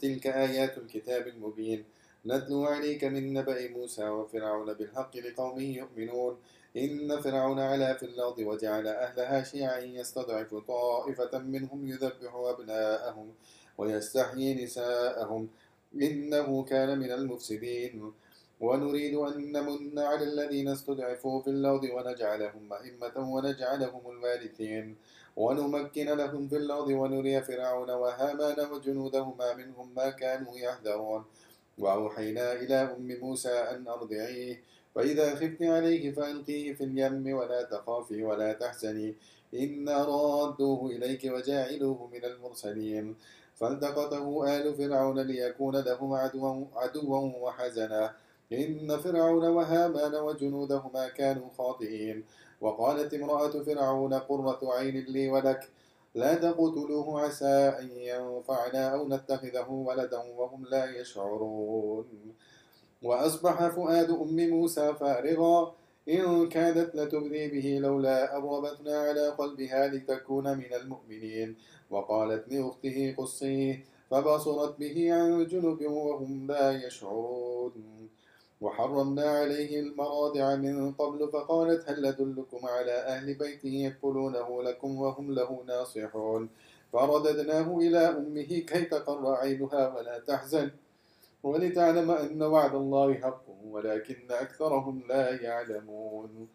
تلك 0.00 0.26
آيات 0.26 0.78
الكتاب 0.78 1.26
المبين. 1.26 1.84
نتلو 2.26 2.64
عليك 2.64 3.04
من 3.04 3.32
نبأ 3.32 3.68
موسى 3.68 4.08
وفرعون 4.08 4.72
بالحق 4.72 5.16
لقوم 5.16 5.60
يؤمنون. 5.60 6.36
إن 6.76 7.20
فرعون 7.20 7.60
علا 7.60 7.94
في 7.94 8.02
الأرض 8.06 8.38
وجعل 8.38 8.86
أهلها 8.86 9.42
شيعا 9.42 9.78
يستضعف 9.78 10.54
طائفة 10.54 11.38
منهم 11.38 11.88
يذبح 11.88 12.34
أبناءهم 12.34 13.28
ويستحيي 13.78 14.64
نساءهم. 14.64 15.48
إنه 16.02 16.64
كان 16.64 16.98
من 16.98 17.12
المفسدين. 17.12 18.12
ونريد 18.60 19.14
أن 19.14 19.52
نمن 19.52 19.98
على 19.98 20.24
الذين 20.24 20.68
استضعفوا 20.68 21.42
في 21.42 21.50
الأرض 21.50 21.84
ونجعلهم 21.84 22.72
أئمة 22.72 23.34
ونجعلهم 23.34 24.10
الوارثين. 24.10 24.96
ونمكن 25.36 26.06
لهم 26.06 26.48
في 26.48 26.56
الأرض 26.56 26.88
ونري 26.88 27.42
فرعون 27.42 27.90
وهامان 27.90 28.72
وجنودهما 28.72 29.54
منهم 29.54 29.94
ما 29.96 30.10
كانوا 30.10 30.58
يحذرون. 30.58 31.24
وأوحينا 31.78 32.52
إلى 32.52 32.74
أم 32.74 33.18
موسى 33.22 33.48
أن 33.50 33.88
أرضعيه. 33.88 34.62
فإذا 34.94 35.34
خفت 35.34 35.62
عليه 35.62 36.12
فألقيه 36.12 36.72
في 36.72 36.84
اليم 36.84 37.36
ولا 37.36 37.62
تخافي 37.62 38.22
ولا 38.22 38.52
تحزني. 38.52 39.14
إنا 39.54 40.04
رادوه 40.04 40.90
إليك 40.90 41.24
وجاعلوه 41.24 42.08
من 42.12 42.24
المرسلين. 42.24 43.16
فالتقطه 43.54 44.56
آل 44.56 44.74
فرعون 44.74 45.20
ليكون 45.20 45.76
لهم 45.76 46.12
عدوا, 46.12 46.64
عدوا 46.76 47.32
وحزنا. 47.40 48.14
إن 48.52 48.98
فرعون 48.98 49.44
وهامان 49.44 50.14
وجنودهما 50.14 51.08
كانوا 51.08 51.48
خاطئين. 51.58 52.24
وقالت 52.64 53.14
امرأة 53.14 53.50
فرعون 53.66 54.14
قرة 54.14 54.60
عين 54.62 55.04
لي 55.04 55.28
ولك 55.28 55.68
لا 56.14 56.34
تقتلوه 56.34 57.20
عسى 57.20 57.56
أن 57.80 57.88
ينفعنا 57.90 58.88
أو 58.94 59.08
نتخذه 59.08 59.70
ولدا 59.70 60.18
وهم 60.36 60.64
لا 60.70 61.00
يشعرون. 61.00 62.06
وأصبح 63.02 63.68
فؤاد 63.68 64.10
أم 64.10 64.48
موسى 64.50 64.94
فارغا 64.94 65.74
إن 66.08 66.48
كادت 66.48 66.96
لتبدي 66.96 67.48
به 67.48 67.78
لولا 67.82 68.36
أربتنا 68.36 68.98
على 68.98 69.28
قلبها 69.28 69.88
لتكون 69.88 70.58
من 70.58 70.74
المؤمنين. 70.80 71.56
وقالت 71.90 72.52
لأخته 72.52 73.14
قصيه 73.18 73.84
فبصرت 74.10 74.78
به 74.78 75.12
عن 75.12 75.46
جنب 75.46 75.80
وهم 75.82 76.46
لا 76.46 76.86
يشعرون. 76.86 77.93
وحرمنا 78.64 79.30
عليه 79.30 79.80
المراضع 79.80 80.54
من 80.54 80.92
قبل 80.92 81.28
فقالت 81.32 81.88
هل 81.88 82.06
أدلكم 82.06 82.66
على 82.66 82.92
أهل 82.92 83.34
بيته 83.34 83.68
يكفلونه 83.68 84.62
لكم 84.62 85.00
وهم 85.00 85.34
له 85.34 85.64
ناصحون؟ 85.66 86.48
فرددناه 86.92 87.78
إلى 87.78 87.98
أمه 87.98 88.42
كي 88.42 88.84
تقر 88.84 89.34
عينها 89.34 89.96
ولا 89.96 90.18
تحزن 90.18 90.70
ولتعلم 91.42 92.10
أن 92.10 92.42
وعد 92.42 92.74
الله 92.74 93.14
حق 93.14 93.44
ولكن 93.70 94.18
أكثرهم 94.30 95.02
لا 95.08 95.42
يعلمون. 95.42 96.48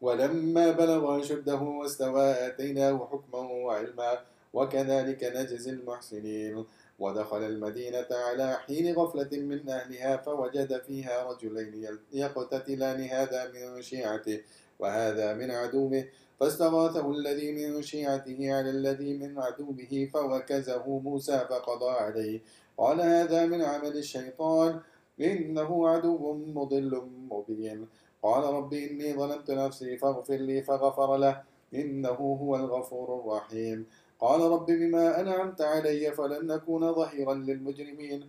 ولما 0.00 0.70
بلغ 0.70 1.20
أشده 1.20 1.62
واستوى 1.62 2.46
آتيناه 2.46 3.08
حكما 3.12 3.38
وعلما 3.38 4.18
وكذلك 4.52 5.24
نجزي 5.24 5.70
المحسنين. 5.70 6.64
ودخل 6.98 7.42
المدينة 7.42 8.06
على 8.10 8.56
حين 8.66 8.94
غفلة 8.94 9.28
من 9.32 9.68
أهلها 9.68 10.16
فوجد 10.16 10.82
فيها 10.82 11.32
رجلين 11.32 11.98
يقتتلان 12.12 13.00
هذا 13.00 13.50
من 13.54 13.82
شيعته 13.82 14.40
وهذا 14.78 15.34
من 15.34 15.50
عدوه. 15.50 16.04
فاستغاثه 16.40 17.10
الذي 17.10 17.52
من 17.52 17.82
شيعته 17.82 18.54
على 18.54 18.70
الذي 18.70 19.14
من 19.14 19.38
عدوه 19.38 20.08
فوكزه 20.12 20.86
موسى 20.86 21.38
فقضى 21.50 21.90
عليه. 21.90 22.40
قال 22.78 23.00
هذا 23.00 23.46
من 23.46 23.62
عمل 23.62 23.96
الشيطان 23.96 24.80
إنه 25.20 25.88
عدو 25.88 26.32
مضل 26.32 27.02
مبين. 27.30 27.88
قال 28.22 28.44
رب 28.44 28.72
إني 28.74 29.14
ظلمت 29.14 29.50
نفسي 29.50 29.96
فاغفر 29.96 30.36
لي 30.36 30.62
فغفر 30.62 31.16
له 31.16 31.42
إنه 31.74 32.08
هو 32.42 32.56
الغفور 32.56 33.20
الرحيم. 33.20 33.86
قال 34.24 34.40
رب 34.40 34.66
بما 34.66 35.20
أنعمت 35.20 35.60
علي 35.60 36.12
فلن 36.12 36.50
أكون 36.50 36.92
ظهيرا 36.94 37.34
للمجرمين. 37.34 38.20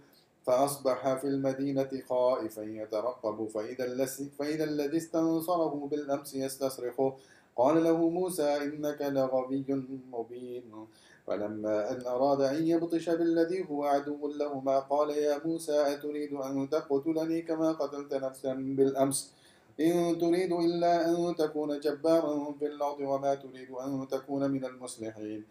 فأصبح 0.45 1.13
في 1.13 1.27
المدينة 1.27 1.91
خائفا 2.09 2.61
يترقب 2.61 3.47
فإذا, 3.53 4.05
فإذا 4.39 4.63
الذي 4.63 4.97
استنصره 4.97 5.87
بالأمس 5.91 6.35
يستصرخه. 6.35 7.13
قال 7.55 7.83
له 7.83 8.09
موسى 8.09 8.49
إنك 8.65 9.01
لغبي 9.01 9.65
مبين. 10.11 10.87
فلما 11.27 11.91
أن 11.91 11.99
أراد 12.07 12.41
أن 12.41 12.67
يبطش 12.67 13.09
بالذي 13.09 13.69
هو 13.69 13.83
عدو 13.85 14.27
لهما 14.27 14.79
قال 14.79 15.09
يا 15.09 15.41
موسى 15.45 15.93
أتريد 15.93 16.33
أن 16.33 16.69
تقتلني 16.69 17.41
كما 17.41 17.71
قتلت 17.71 18.13
نفسا 18.13 18.53
بالأمس؟ 18.53 19.33
إن 19.79 20.19
تريد 20.19 20.51
إلا 20.51 21.09
أن 21.09 21.35
تكون 21.35 21.79
جبارا 21.79 22.51
في 22.59 22.65
الأرض 22.65 22.99
وما 22.99 23.35
تريد 23.35 23.71
أن 23.71 24.07
تكون 24.11 24.51
من 24.51 24.65
المصلحين. 24.65 25.43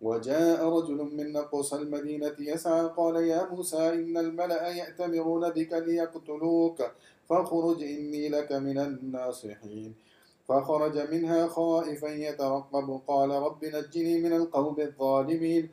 وجاء 0.00 0.68
رجل 0.68 0.94
من 1.16 1.32
نقص 1.32 1.74
المدينة 1.74 2.34
يسعى 2.38 2.90
قال 2.96 3.16
يا 3.16 3.48
موسى 3.50 3.88
إن 3.88 4.16
الملأ 4.16 4.68
يأتمرون 4.68 5.50
بك 5.50 5.72
ليقتلوك 5.72 6.82
فاخرج 7.28 7.82
إني 7.82 8.28
لك 8.28 8.52
من 8.52 8.78
الناصحين. 8.78 9.94
فخرج 10.48 11.10
منها 11.12 11.46
خائفا 11.46 12.06
يترقب 12.06 13.00
قال 13.06 13.30
رب 13.30 13.64
نجني 13.64 14.20
من 14.22 14.32
القوم 14.32 14.80
الظالمين. 14.80 15.68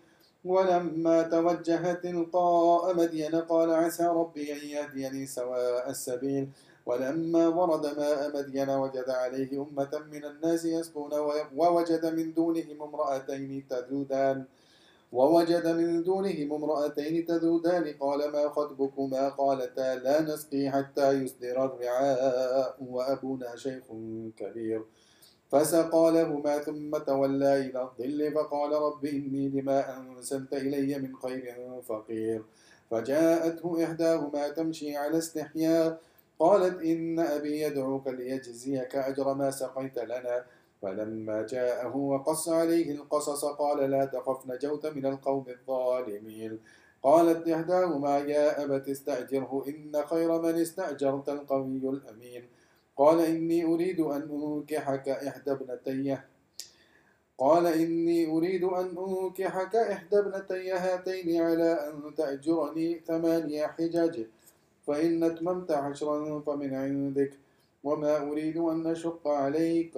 ولما 0.46 1.22
توجه 1.22 1.94
تلقاء 1.94 2.96
مدين 2.96 3.36
قال 3.36 3.72
عسى 3.74 4.06
ربي 4.06 4.54
أن 4.54 4.68
يهديني 4.68 5.26
سواء 5.26 5.90
السبيل. 5.90 6.48
ولما 6.86 7.48
ورد 7.48 7.86
ماء 7.98 8.38
مدين 8.38 8.70
وجد 8.70 9.10
عليه 9.10 9.52
أمة 9.62 9.94
من 10.12 10.26
الناس 10.26 10.66
يسقون 10.66 11.14
ووجد 11.56 12.06
من 12.06 12.34
دونهم 12.34 12.82
امرأتين 12.82 13.68
تذودان. 13.70 14.46
ووجد 15.12 15.68
من 15.68 16.04
دونهم 16.04 16.54
امرأتين 16.54 17.26
تذودان. 17.26 17.84
قال 18.00 18.32
ما 18.32 18.50
خطبكما؟ 18.50 19.30
قالتا 19.30 19.96
لا 19.96 20.22
نسقي 20.22 20.70
حتى 20.70 21.12
يصدر 21.12 21.66
الرعاء 21.66 22.78
وأبونا 22.90 23.56
شيخ 23.56 23.84
كبير. 24.38 24.82
فسقى 25.52 26.12
لهما 26.12 26.58
ثم 26.60 26.98
تولى 26.98 27.54
إلى 27.66 27.82
الظل 27.82 28.34
فقال 28.34 28.72
رب 28.72 29.06
إني 29.06 29.50
لما 29.50 29.98
أنزلت 29.98 30.54
إلي 30.54 31.00
من 31.00 31.16
خير 31.16 31.82
فقير. 31.88 32.44
فجاءته 32.92 33.84
إحداهما 33.84 34.50
تمشي 34.50 34.98
على 34.98 35.18
استحياء 35.18 36.00
قالت 36.40 36.82
إن 36.82 37.20
أبي 37.20 37.62
يدعوك 37.62 38.08
ليجزيك 38.08 38.96
أجر 38.96 39.34
ما 39.34 39.52
سقيت 39.52 40.00
لنا. 40.00 40.46
فلما 40.82 41.42
جاءه 41.42 41.96
وقص 41.98 42.50
عليه 42.50 42.92
القصص 42.92 43.46
قال 43.46 43.92
لا 43.92 44.06
تخف 44.06 44.48
نجوت 44.48 44.86
من 44.86 45.06
القوم 45.06 45.46
الظالمين. 45.50 46.60
قالت 47.04 47.50
إحداهما 47.50 48.18
يا 48.18 48.64
أبت 48.64 48.90
استأجره 48.90 49.66
إن 49.68 50.04
خير 50.06 50.42
من 50.42 50.56
استأجرت 50.56 51.30
القوي 51.30 51.90
الأمين. 51.90 52.44
قال 52.98 53.22
إني 53.22 53.66
أريد 53.66 54.00
أن 54.00 54.22
أنكحك 54.32 55.10
إحدى 55.10 55.52
ابنتيه 55.52 56.26
قال 57.38 57.68
إني 57.68 58.28
أريد 58.28 58.64
أن 58.64 58.96
أنكحك 58.98 59.76
إحدى 59.76 60.20
ابنتي 60.20 60.72
هاتين 60.72 61.42
على 61.42 61.72
أن 61.90 62.16
تأجرني 62.16 63.02
ثمانية 63.08 63.68
حجاج. 63.68 64.28
فإن 64.88 65.24
أتممت 65.24 65.72
عشرا 65.72 66.40
فمن 66.40 66.74
عندك 66.74 67.34
وما 67.84 68.18
أريد 68.18 68.58
أن 68.58 68.88
أشق 68.88 69.28
عليك. 69.28 69.98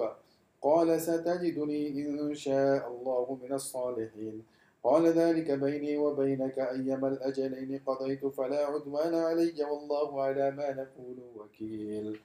قال 0.62 1.00
ستجدني 1.00 2.06
إن 2.06 2.34
شاء 2.34 2.88
الله 2.88 3.38
من 3.42 3.52
الصالحين. 3.52 4.44
قال 4.84 5.06
ذلك 5.06 5.50
بيني 5.50 5.96
وبينك 5.96 6.58
أيما 6.58 7.08
الأجلين 7.08 7.82
قضيت 7.86 8.26
فلا 8.26 8.66
عدوان 8.66 9.14
علي 9.14 9.64
والله 9.64 10.22
على 10.22 10.50
ما 10.50 10.72
نقول 10.72 11.18
وكيل. 11.36 12.20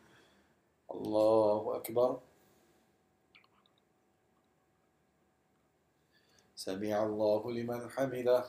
الله 0.91 1.75
أكبر. 1.75 2.19
سمع 6.55 7.03
الله 7.03 7.51
لمن 7.51 7.89
حمده. 7.89 8.43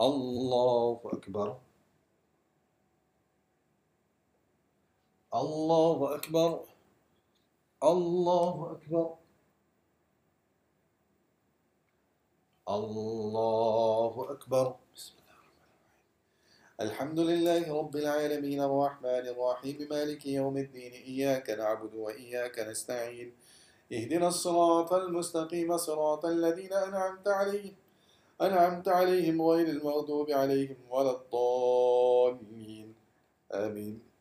الله 0.00 1.00
أكبر. 1.04 1.58
الله 5.34 6.14
أكبر. 6.14 6.60
الله 7.82 8.72
أكبر. 8.72 9.14
الله 12.68 14.26
أكبر. 14.30 14.74
بسم 14.96 15.14
الله 15.18 15.42
الحمد 16.80 17.18
لله 17.20 17.78
رب 17.78 17.96
العالمين 17.96 18.60
الرحمن 18.62 19.24
الرحيم. 19.28 19.88
مالك 19.90 20.26
يوم 20.26 20.56
الدين. 20.56 20.92
إياك 20.92 21.50
نعبد 21.50 21.94
وإياك 21.94 22.58
نستعين. 22.58 23.32
اهدنا 23.92 24.28
الصراط 24.28 24.92
المستقيم. 24.92 25.76
صراط 25.76 26.24
الذين 26.24 26.72
أنعمت 26.72 27.28
عليهم. 27.28 27.74
أنعمت 28.42 28.88
عليهم 28.88 29.42
غير 29.42 29.68
المغضوب 29.68 30.30
عليهم 30.30 30.76
ولا 30.90 31.10
الضالين. 31.10 32.94
آمين. 33.52 34.11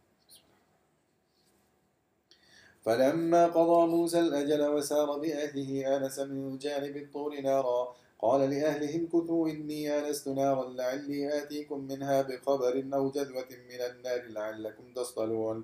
فلما 2.86 3.48
قضى 3.48 3.88
موسى 3.88 4.20
الأجل 4.20 4.62
وسار 4.68 5.18
بأهله 5.18 5.98
آنس 5.98 6.20
من 6.20 6.58
جانب 6.58 6.98
الطور 6.98 7.42
نارا. 7.42 7.96
قال 8.22 8.50
لأهلهم 8.50 9.08
كثوا 9.08 9.50
إني 9.50 10.00
آنست 10.00 10.28
نارا 10.28 10.70
لعلي 10.70 11.44
آتيكم 11.44 11.80
منها 11.90 12.22
بخبر 12.22 12.84
أو 12.94 13.10
جذوة 13.10 13.50
من 13.70 13.82
النار 13.90 14.22
لعلكم 14.30 14.84
تصطلون. 14.96 15.64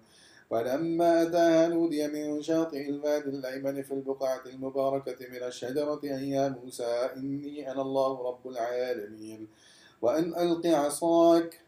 فلما 0.50 1.22
أتاها 1.22 1.68
نودي 1.68 2.08
من 2.08 2.42
شاطئ 2.42 2.90
الوادي 2.90 3.30
الأيمن 3.30 3.82
في 3.82 3.92
البقعة 3.94 4.42
المباركة 4.46 5.28
من 5.30 5.44
الشجرة 5.44 6.00
أن 6.04 6.24
يا 6.24 6.50
موسى 6.50 7.10
إني 7.16 7.72
أنا 7.72 7.82
الله 7.82 8.28
رب 8.30 8.48
العالمين 8.48 9.48
وأن 10.02 10.36
ألق 10.36 10.66
عصاك. 10.66 11.60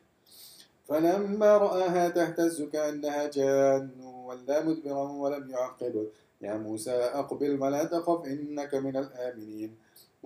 فلما 0.87 1.57
رآها 1.57 2.09
تهتز 2.09 2.61
كأنها 2.61 3.27
جان 3.27 3.89
ولا 4.29 4.63
مدبرا 4.63 5.11
ولم 5.11 5.49
يعقب. 5.49 5.95
يا 6.41 6.53
موسى 6.57 6.91
أقبل 6.91 7.61
ولا 7.61 7.83
تخف 7.83 8.25
إنك 8.25 8.75
من 8.75 8.95
الآمنين. 8.97 9.75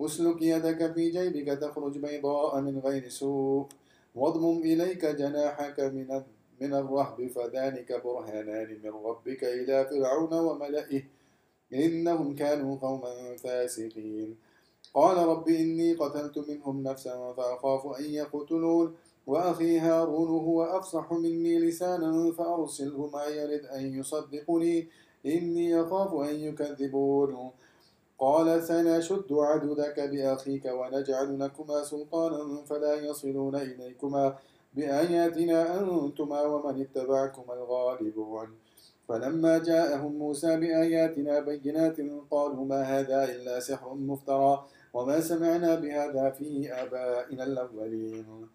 أسلك 0.00 0.42
يدك 0.42 0.92
في 0.92 1.10
جيبك 1.10 1.48
تخرج 1.58 1.98
بيضاء 1.98 2.60
من 2.60 2.78
غير 2.78 3.08
سوء. 3.08 3.66
واضمم 4.14 4.58
إليك 4.62 5.04
جناحك 5.04 5.80
من 5.80 6.22
من 6.60 6.74
الرهب 6.74 7.18
فذلك 7.34 7.88
برهانان 8.04 8.70
من 8.84 8.92
ربك 9.04 9.44
إلى 9.44 9.84
فرعون 9.90 10.32
وملئه. 10.32 11.02
إنهم 11.72 12.34
كانوا 12.34 12.76
قوما 12.78 13.36
فاسقين. 13.36 14.36
قال 14.94 15.16
رب 15.16 15.48
إني 15.48 15.94
قتلت 15.94 16.36
منهم 16.48 16.82
نفسا 16.82 17.32
فأخاف 17.36 17.82
أن 17.98 18.04
يقتلون. 18.04 18.86
وأخي 19.26 19.78
هارون 19.78 20.28
هو 20.28 20.62
أفصح 20.62 21.12
مني 21.12 21.58
لسانا 21.58 22.32
فأرسله 22.32 23.10
معي 23.12 23.36
يرد 23.36 23.64
أن 23.66 23.98
يصدقني 23.98 24.88
إني 25.26 25.80
أخاف 25.80 26.14
أن 26.14 26.34
يكذبون. 26.34 27.50
قال 28.18 28.62
سنشد 28.62 29.32
عددك 29.32 30.00
بأخيك 30.00 30.64
ونجعل 30.64 31.40
لكما 31.40 31.82
سلطانا 31.82 32.64
فلا 32.64 32.94
يصلون 32.94 33.56
إليكما 33.56 34.36
بآياتنا 34.74 35.80
أنتما 35.80 36.42
ومن 36.42 36.80
اتبعكما 36.80 37.54
الغالبون. 37.54 38.48
فلما 39.08 39.58
جاءهم 39.58 40.12
موسى 40.12 40.56
بآياتنا 40.56 41.40
بينات 41.40 41.96
قالوا 42.30 42.64
ما 42.64 42.82
هذا 42.82 43.24
إلا 43.24 43.60
سحر 43.60 43.94
مفترى 43.94 44.64
وما 44.94 45.20
سمعنا 45.20 45.74
بهذا 45.74 46.30
في 46.30 46.72
آبائنا 46.72 47.44
الأولين. 47.44 48.48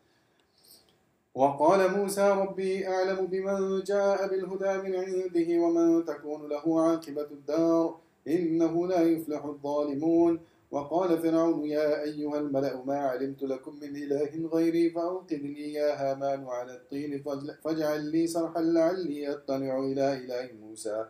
وقال 1.35 1.97
موسى 1.97 2.29
ربي 2.31 2.87
أعلم 2.87 3.25
بمن 3.25 3.83
جاء 3.83 4.27
بالهدى 4.27 4.73
من 4.89 4.95
عنده 4.95 5.63
ومن 5.63 6.05
تكون 6.05 6.49
له 6.49 6.81
عاقبة 6.81 7.27
الدار 7.31 7.97
إنه 8.27 8.87
لا 8.87 9.01
يفلح 9.01 9.45
الظالمون. 9.45 10.39
وقال 10.71 11.19
فرعون 11.19 11.65
يا 11.65 12.03
أيها 12.03 12.37
الملأ 12.39 12.83
ما 12.85 12.97
علمت 12.97 13.43
لكم 13.43 13.75
من 13.81 13.95
إله 13.95 14.49
غيري 14.53 14.89
فأوقد 14.89 15.33
لي 15.33 15.73
يا 15.73 15.89
هامان 16.01 16.45
على 16.45 16.73
الطين 16.73 17.23
فاجعل 17.63 18.11
لي 18.11 18.27
صرحا 18.27 18.61
لعلي 18.61 19.33
أطلع 19.33 19.79
إلى 19.79 20.13
إله 20.13 20.49
موسى. 20.61 21.05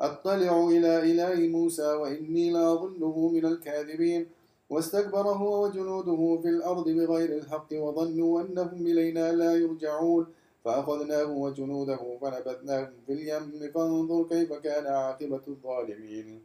أطلع 0.00 0.68
إلى 0.68 1.12
إله 1.12 1.48
موسى 1.48 1.86
وإني 1.92 2.50
لأظنه 2.50 3.28
من 3.28 3.44
الكاذبين. 3.46 4.26
واستكبر 4.72 5.28
هو 5.28 5.64
وجنوده 5.64 6.40
في 6.42 6.48
الأرض 6.48 6.88
بغير 6.88 7.30
الحق 7.38 7.66
وظنوا 7.72 8.40
أنهم 8.40 8.86
إلينا 8.86 9.32
لا 9.32 9.54
يرجعون 9.54 10.26
فأخذناه 10.64 11.30
وجنوده 11.44 12.00
فنبذناهم 12.20 12.92
في 13.06 13.12
اليم 13.12 13.70
فانظر 13.74 14.22
كيف 14.28 14.52
كان 14.52 14.86
عاقبة 14.86 15.40
الظالمين. 15.48 16.42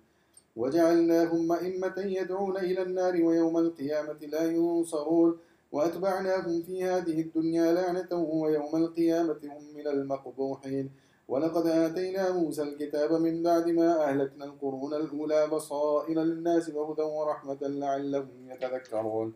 وجعلناهم 0.56 1.52
أئمة 1.52 1.98
يدعون 1.98 2.58
إلى 2.58 2.82
النار 2.82 3.24
ويوم 3.24 3.58
القيامة 3.58 4.20
لا 4.34 4.44
ينصرون. 4.52 5.38
وأتبعناهم 5.72 6.62
في 6.62 6.84
هذه 6.84 7.22
الدنيا 7.22 7.74
لعنة 7.74 8.12
ويوم 8.14 8.76
القيامة 8.76 9.40
هم 9.44 9.64
من 9.78 9.88
المقبوحين. 9.88 10.90
ولقد 11.28 11.68
آتينا 11.68 12.32
موسى 12.32 12.62
الكتاب 12.64 13.14
من 13.14 13.44
بعد 13.44 13.70
ما 13.70 14.04
أهلكنا 14.04 14.46
القرون 14.46 14.94
الأولى 14.94 15.48
بصائر 15.48 16.20
للناس 16.24 16.70
وهدى 16.70 17.02
ورحمة 17.02 17.58
لعلهم 17.62 18.50
يتذكرون. 18.52 19.34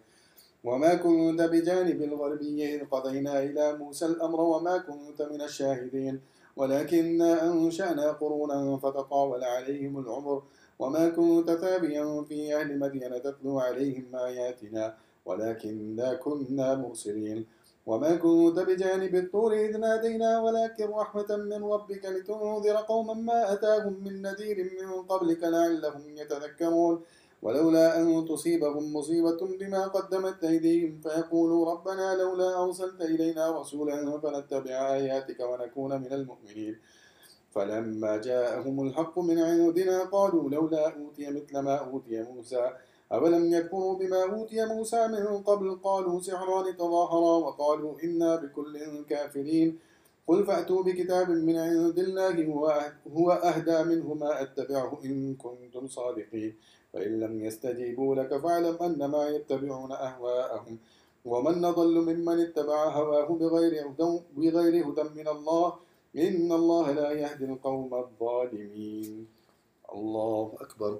وما 0.63 0.95
كنت 0.95 1.41
بجانب 1.41 2.01
الغربي 2.01 2.75
إذ 2.75 2.85
قضينا 2.85 3.43
إلى 3.43 3.77
موسى 3.77 4.05
الأمر 4.05 4.41
وما 4.41 4.77
كنت 4.77 5.21
من 5.21 5.41
الشاهدين. 5.41 6.21
ولكننا 6.55 7.51
أنشأنا 7.51 8.11
قرونا 8.11 8.77
فتطاول 8.77 9.43
عليهم 9.43 9.99
العمر. 9.99 10.43
وما 10.79 11.09
كنت 11.09 11.51
ثابيا 11.51 12.23
في 12.27 12.55
أهل 12.55 12.79
مدينة 12.79 13.17
تتلو 13.17 13.59
عليهم 13.59 14.15
آياتنا. 14.15 14.95
ولكننا 15.25 16.13
كنا 16.13 16.75
مرسلين 16.75 17.45
وما 17.85 18.15
كنت 18.15 18.59
بجانب 18.59 19.15
الطور 19.15 19.53
إذ 19.53 19.77
نادينا 19.77 20.41
ولكن 20.41 20.87
رحمة 20.89 21.29
من 21.37 21.63
ربك 21.63 22.05
لتنذر 22.05 22.75
قوما 22.75 23.13
ما 23.13 23.53
أتاهم 23.53 24.03
من 24.03 24.21
نذير 24.21 24.57
من 24.77 25.01
قبلك 25.01 25.43
لعلهم 25.43 26.03
يتذكرون. 26.17 27.01
ولولا 27.41 28.01
أن 28.01 28.25
تصيبهم 28.29 28.93
مصيبة 28.93 29.57
بما 29.59 29.87
قدمت 29.87 30.43
أيديهم 30.43 30.99
فيقولوا 31.03 31.71
ربنا 31.71 32.15
لولا 32.15 32.63
أرسلت 32.63 33.01
إلينا 33.01 33.59
رسولا 33.59 34.19
فنتبع 34.19 34.93
آياتك 34.93 35.39
ونكون 35.39 36.01
من 36.01 36.13
المؤمنين. 36.13 36.75
فلما 37.51 38.17
جاءهم 38.17 38.87
الحق 38.87 39.19
من 39.19 39.39
عندنا 39.39 40.03
قالوا 40.03 40.49
لولا 40.49 40.85
أوتي 40.95 41.29
مثل 41.31 41.59
ما 41.59 41.75
أوتي 41.75 42.23
موسى. 42.23 42.71
أولم 43.11 43.53
يكفروا 43.53 43.95
بما 43.99 44.23
أوتي 44.23 44.65
موسى 44.65 45.07
من 45.07 45.43
قبل 45.43 45.75
قالوا 45.83 46.21
سحران 46.21 46.77
تظاهرا 46.77 47.35
وقالوا 47.45 47.93
إنا 48.03 48.35
بكل 48.35 49.03
كافرين 49.09 49.79
قل 50.27 50.45
فأتوا 50.45 50.83
بكتاب 50.83 51.29
من 51.29 51.57
عند 51.57 51.99
الله 51.99 52.35
هو 53.17 53.31
أهدى 53.31 53.83
منه 53.83 54.13
ما 54.13 54.41
أتبعه 54.41 54.99
إن 55.05 55.35
كنتم 55.35 55.87
صادقين 55.87 56.55
فإن 56.93 57.19
لم 57.19 57.45
يستجيبوا 57.45 58.15
لك 58.15 58.37
فاعلم 58.37 58.75
أنما 58.81 59.27
يتبعون 59.29 59.91
أهواءهم 59.91 60.77
ومن 61.25 61.61
نضل 61.61 61.95
ممن 62.09 62.39
اتبع 62.39 62.89
هواه 62.89 63.25
بغير 63.41 63.73
هدى 63.87 64.19
بغير 64.37 64.73
هدى 64.87 65.03
من 65.03 65.27
الله 65.27 65.73
إن 66.15 66.51
الله 66.51 66.91
لا 66.91 67.11
يهدي 67.11 67.45
القوم 67.45 67.93
الظالمين. 67.93 69.27
الله 69.93 70.51
أكبر. 70.61 70.99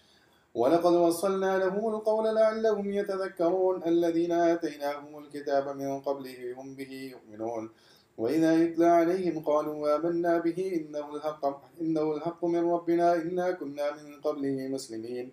ولقد 0.55 0.93
وصلنا 0.93 1.57
لهم 1.57 1.95
القول 1.95 2.35
لعلهم 2.35 2.91
يتذكرون 2.91 3.83
الذين 3.83 4.31
آتيناهم 4.31 5.17
الكتاب 5.17 5.75
من 5.77 6.01
قبله 6.01 6.53
هم 6.57 6.75
به 6.75 6.91
يؤمنون. 7.13 7.69
وإذا 8.17 8.63
يتلى 8.63 8.85
عليهم 8.85 9.39
قالوا 9.39 9.95
آمنا 9.95 10.37
به 10.37 10.59
إنه 10.77 11.15
الحق, 11.15 11.43
إنه 11.81 12.13
الحق 12.15 12.45
من 12.45 12.71
ربنا 12.71 13.15
إنا 13.15 13.51
كنا 13.51 13.91
من 13.91 14.21
قبله 14.21 14.67
مسلمين. 14.67 15.31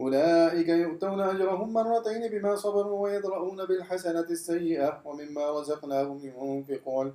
أولئك 0.00 0.68
يؤتون 0.68 1.20
أجرهم 1.20 1.72
مرتين 1.72 2.28
بما 2.28 2.56
صبروا 2.56 3.00
ويدرؤون 3.00 3.64
بالحسنة 3.66 4.28
السيئة 4.30 5.02
ومما 5.04 5.50
رزقناهم 5.50 6.18
ينفقون. 6.24 7.14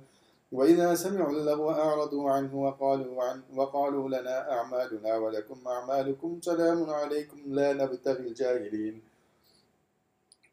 وإذا 0.52 0.94
سمعوا 0.94 1.30
اللغو 1.30 1.70
أعرضوا 1.70 2.30
عنه 2.30 2.54
وقالوا, 2.54 3.24
عن 3.24 3.42
وقالوا 3.54 4.08
لنا 4.08 4.52
أعمالنا 4.52 5.16
ولكم 5.16 5.58
أعمالكم 5.66 6.38
سلام 6.42 6.90
عليكم 6.90 7.38
لا 7.46 7.72
نبتغي 7.72 8.26
الجاهلين. 8.28 9.02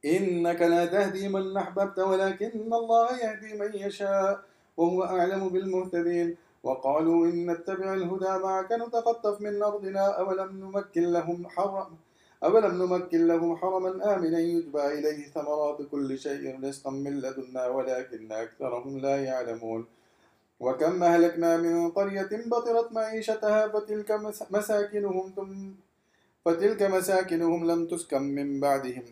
إنك 0.05 0.61
لا 0.61 0.85
تهدي 0.85 1.27
من 1.27 1.57
أحببت 1.57 1.99
ولكن 1.99 2.73
الله 2.73 3.07
يهدي 3.23 3.51
من 3.57 3.71
يشاء 3.75 4.39
وهو 4.77 5.03
أعلم 5.03 5.49
بالمهتدين. 5.49 6.37
وقالوا 6.63 7.25
إن 7.25 7.51
نتبع 7.51 7.93
الهدى 7.93 8.33
معك 8.43 8.71
نتخطف 8.71 9.41
من 9.41 9.63
أرضنا 9.63 10.05
أولم 10.19 10.51
نمكن 10.63 11.03
لهم 11.03 11.47
حرم 11.47 11.89
أولم 12.43 12.83
نمكن 12.83 13.27
لهم 13.27 13.57
حرما 13.57 14.15
آمنا 14.15 14.39
يجبى 14.39 14.85
إليه 14.85 15.29
ثمرات 15.35 15.77
كل 15.91 16.19
شيء 16.19 16.63
رزقا 16.63 16.91
من 16.91 17.19
لدنا 17.21 17.67
ولكن 17.67 18.31
أكثرهم 18.31 18.97
لا 18.97 19.23
يعلمون. 19.23 19.85
وكم 20.59 21.03
أهلكنا 21.03 21.57
من 21.57 21.89
قرية 21.91 22.29
بطرت 22.51 22.91
معيشتها 22.91 23.67
فتلك 23.67 24.11
مساكنهم 24.55 25.25
فتلك 26.45 26.81
مساكنهم 26.81 27.71
لم 27.71 27.87
تسكن 27.87 28.21
من 28.21 28.59
بعدهم. 28.59 29.05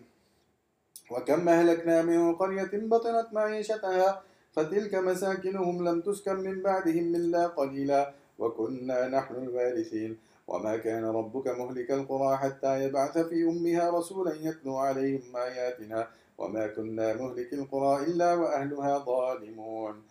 وكم 1.11 1.49
أهلكنا 1.49 2.01
من 2.01 2.35
قرية 2.35 2.73
بطرت 2.73 3.33
معيشتها 3.33 4.21
فتلك 4.53 4.95
مساكنهم 4.95 5.75
لم 5.87 6.01
تسكن 6.01 6.35
من 6.35 6.61
بعدهم 6.61 7.15
إلا 7.15 7.47
قليلا. 7.47 8.13
وكنا 8.39 9.07
نحن 9.07 9.33
الوارثين. 9.35 10.17
وما 10.47 10.77
كان 10.77 11.05
ربك 11.05 11.47
مهلك 11.47 11.91
القرى 11.91 12.37
حتى 12.37 12.83
يبعث 12.83 13.17
في 13.17 13.43
أمها 13.43 13.89
رسولا 13.89 14.33
يتلو 14.35 14.77
عليهم 14.77 15.35
آياتنا 15.35 16.07
وما 16.37 16.67
كنا 16.67 17.13
مهلك 17.13 17.53
القرى 17.53 18.03
إلا 18.03 18.33
وأهلها 18.33 18.97
ظالمون. 18.99 20.03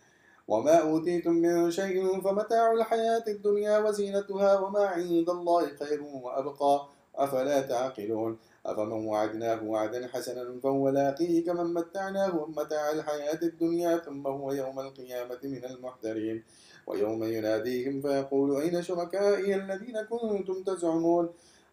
وما 0.47 0.75
أوتيتم 0.81 1.31
من 1.31 1.71
شيء 1.71 2.21
فمتاع 2.21 2.71
الحياة 2.71 3.23
الدنيا 3.27 3.79
وزينتها 3.79 4.59
وما 4.59 4.85
عند 4.85 5.29
الله 5.29 5.67
خير 5.79 6.03
وأبقى. 6.03 6.87
أفلا 7.15 7.61
تعقلون؟ 7.61 8.37
أفمن 8.65 8.91
وعدناه 9.07 9.63
وعدا 9.63 10.07
حسنا 10.07 10.59
فهو 10.63 10.89
لاقيه 10.89 11.43
كمن 11.45 11.73
متعناه 11.73 12.45
متاع 12.57 12.91
الحياة 12.91 13.39
الدنيا 13.43 13.97
ثم 13.97 14.27
هو 14.27 14.51
يوم 14.51 14.79
القيامة 14.79 15.39
من 15.43 15.65
المحترين 15.65 16.43
ويوم 16.87 17.23
يناديهم 17.23 18.01
فيقول 18.01 18.61
أين 18.61 18.81
شركائي 18.81 19.55
الذين 19.55 20.01
كنتم 20.01 20.63
تزعمون 20.63 21.29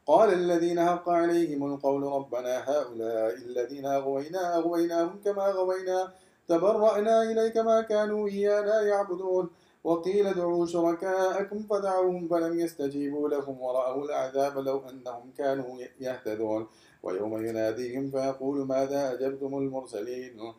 قال 0.06 0.32
الذين 0.32 0.86
حق 0.88 1.08
عليهم 1.08 1.74
القول 1.74 2.02
ربنا 2.02 2.70
هؤلاء 2.70 3.34
الذين 3.34 3.86
أغوينا 3.86 4.56
أغويناهم 4.56 5.20
كما 5.24 5.50
أغوينا 5.50 6.12
تبرأنا 6.48 7.22
إليك 7.22 7.56
ما 7.56 7.82
كانوا 7.82 8.28
إيانا 8.28 8.82
يعبدون 8.82 9.50
وقيل 9.84 10.26
ادعوا 10.26 10.66
شركاءكم 10.66 11.62
فدعوهم 11.70 12.28
فلم 12.28 12.58
يستجيبوا 12.58 13.28
لهم 13.28 13.60
ورأوا 13.60 14.04
العذاب 14.04 14.58
لو 14.58 14.82
أنهم 14.90 15.30
كانوا 15.38 15.78
يهتدون. 16.00 16.66
ويوم 17.02 17.46
يناديهم 17.46 18.10
فيقول 18.10 18.66
ماذا 18.66 19.12
أجبتم 19.12 19.58
المرسلين؟ 19.58 20.52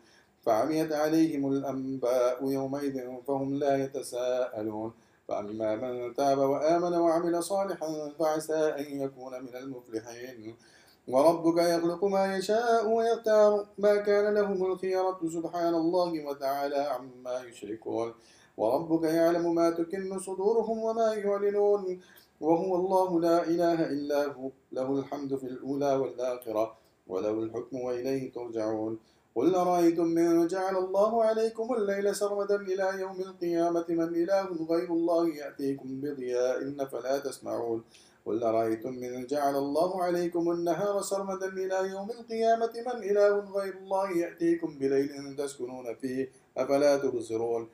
فعميت 0.46 0.92
عليهم 0.92 1.52
الأنباء 1.52 2.46
يومئذ 2.46 3.22
فهم 3.28 3.54
لا 3.54 3.84
يتساءلون. 3.84 4.94
فأما 5.28 5.76
من 5.76 6.14
تاب 6.14 6.38
وآمن 6.38 6.94
وعمل 6.94 7.44
صالحا 7.44 8.12
فعسى 8.20 8.76
أن 8.80 9.02
يكون 9.02 9.44
من 9.44 9.56
المفلحين. 9.56 10.56
وربك 11.08 11.58
يخلق 11.62 12.06
ما 12.06 12.38
يشاء 12.38 12.88
ويختار 12.88 13.66
ما 13.78 13.96
كان 13.96 14.34
لهم 14.34 14.66
الخيرة. 14.66 15.20
سبحان 15.34 15.74
الله 15.74 16.26
وتعالى 16.26 16.76
عما 16.76 17.44
يشركون. 17.50 18.14
وربك 18.58 19.04
يعلم 19.04 19.56
ما 19.56 19.70
تكن 19.70 20.20
صدورهم 20.20 20.78
وما 20.80 21.14
يعلنون 21.14 22.02
وهو 22.42 22.76
الله 22.76 23.20
لا 23.20 23.48
إله 23.48 23.80
إلا 23.90 24.26
هو 24.26 24.50
له 24.72 25.00
الحمد 25.00 25.36
في 25.36 25.48
الأولى 25.48 25.96
والآخرة 25.96 26.76
وله 27.08 27.40
الحكم 27.40 27.78
وإليه 27.82 28.32
ترجعون. 28.32 29.00
قل 29.36 29.56
أرأيتم 29.56 30.08
من 30.08 30.48
جعل 30.48 30.78
الله 30.78 31.24
عليكم 31.24 31.74
الليل 31.74 32.16
سرمدا 32.16 32.56
إلى 32.56 33.02
يوم 33.02 33.20
القيامة 33.20 33.86
من 33.90 34.10
إله 34.24 34.48
غير 34.70 34.90
الله 34.94 35.30
يأتيكم 35.30 36.02
بضياء 36.02 36.86
فلا 36.86 37.20
تسمعون. 37.20 37.84
قل 38.26 38.44
أرأيتم 38.44 38.94
من 38.94 39.26
جعل 39.26 39.56
الله 39.56 40.04
عليكم 40.04 40.52
النهار 40.52 41.02
سرمدا 41.02 41.48
إلى 41.48 41.90
يوم 41.90 42.10
القيامة 42.12 42.74
من 42.88 42.98
إله 43.10 43.34
غير 43.58 43.74
الله 43.78 44.12
يأتيكم 44.18 44.78
بليل 44.80 45.36
تسكنون 45.38 45.96
فيه 45.96 46.32
أفلا 46.58 46.98
تبصرون. 46.98 47.70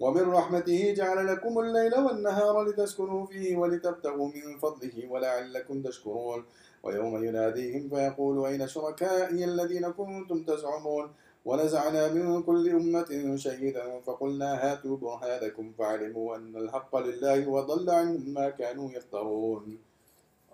ومن 0.00 0.22
رحمته 0.30 0.94
جعل 0.96 1.26
لكم 1.26 1.58
الليل 1.58 1.94
والنهار 1.94 2.62
لتسكنوا 2.62 3.26
فيه 3.26 3.56
ولتبتغوا 3.56 4.28
من 4.28 4.58
فضله 4.58 5.08
ولعلكم 5.10 5.82
تشكرون. 5.82 6.44
ويوم 6.82 7.24
يناديهم 7.24 7.88
فيقول 7.88 8.46
أين 8.46 8.68
شركائي 8.68 9.44
الذين 9.44 9.90
كنتم 9.92 10.42
تزعمون؟ 10.42 11.12
ونزعنا 11.44 12.08
من 12.12 12.42
كل 12.42 12.70
أمة 12.70 13.36
شهيدا 13.36 14.00
فقلنا 14.00 14.50
هاتوا 14.64 14.96
برهانكم 14.96 15.72
فعلموا 15.78 16.36
أن 16.36 16.56
الحق 16.56 16.96
لله 16.96 17.48
وضل 17.48 17.90
عنهم 17.90 18.34
ما 18.34 18.50
كانوا 18.50 18.92
يفترون. 18.92 19.78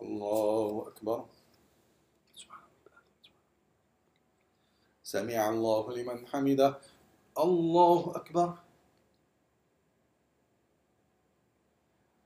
الله 0.02 0.85
أكبر. 0.88 1.24
سمع 5.02 5.48
الله 5.48 5.92
لمن 5.92 6.26
حمده. 6.26 6.78
الله 7.38 8.16
أكبر. 8.16 8.63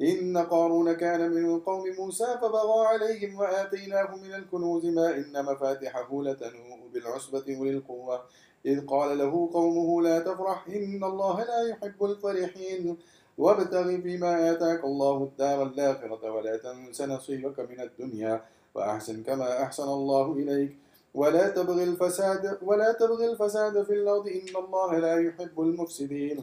إن 0.00 0.38
قارون 0.38 0.92
كان 0.92 1.30
من 1.30 1.60
قوم 1.60 1.84
موسى 1.98 2.38
فبغى 2.42 2.86
عليهم 2.86 3.38
وآتيناه 3.38 4.16
من 4.16 4.34
الكنوز 4.34 4.86
ما 4.86 5.16
إن 5.16 5.44
مفاتحه 5.44 6.22
لتنوء 6.22 6.78
بالعصبة 6.92 7.44
أولي 7.58 7.70
القوة 7.70 8.22
إذ 8.66 8.86
قال 8.86 9.18
له 9.18 9.50
قومه 9.52 10.02
لا 10.02 10.18
تفرح 10.18 10.66
إن 10.68 11.04
الله 11.04 11.44
لا 11.44 11.68
يحب 11.68 12.04
الفرحين. 12.04 12.96
وابتغ 13.38 14.00
فيما 14.00 14.50
آتاك 14.50 14.84
الله 14.84 15.16
الدار 15.22 15.62
الآخرة 15.62 16.30
ولا 16.32 16.56
تنس 16.56 17.02
نصيبك 17.02 17.60
من 17.60 17.80
الدنيا 17.80 18.44
وأحسن 18.74 19.22
كما 19.22 19.62
أحسن 19.62 19.88
الله 19.88 20.32
إليك. 20.32 20.76
ولا 21.14 21.48
تبغي 21.48 21.84
الفساد 21.84 22.58
ولا 22.62 22.92
تبغي 22.92 23.30
الفساد 23.32 23.82
في 23.82 23.92
الأرض 23.92 24.26
إن 24.28 24.56
الله 24.64 24.98
لا 24.98 25.14
يحب 25.20 25.60
المفسدين. 25.60 26.42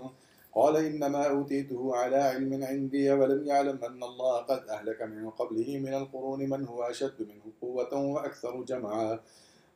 قال 0.56 0.76
إنما 0.78 1.24
أوتيته 1.30 1.96
على 1.96 2.15
علم 2.15 2.63
عندي 2.63 3.12
ولم 3.12 3.46
يعلم 3.46 3.80
أن 3.84 4.04
الله 4.04 4.38
قد 4.38 4.70
أهلك 4.70 5.02
من 5.02 5.30
قبله 5.30 5.78
من 5.78 5.94
القرون 5.94 6.50
من 6.50 6.65
هو 6.65 6.84
أشد 6.84 7.20
منه 7.20 7.44
قوة 7.62 7.94
وأكثر 8.13 8.63
جمعا. 8.63 9.20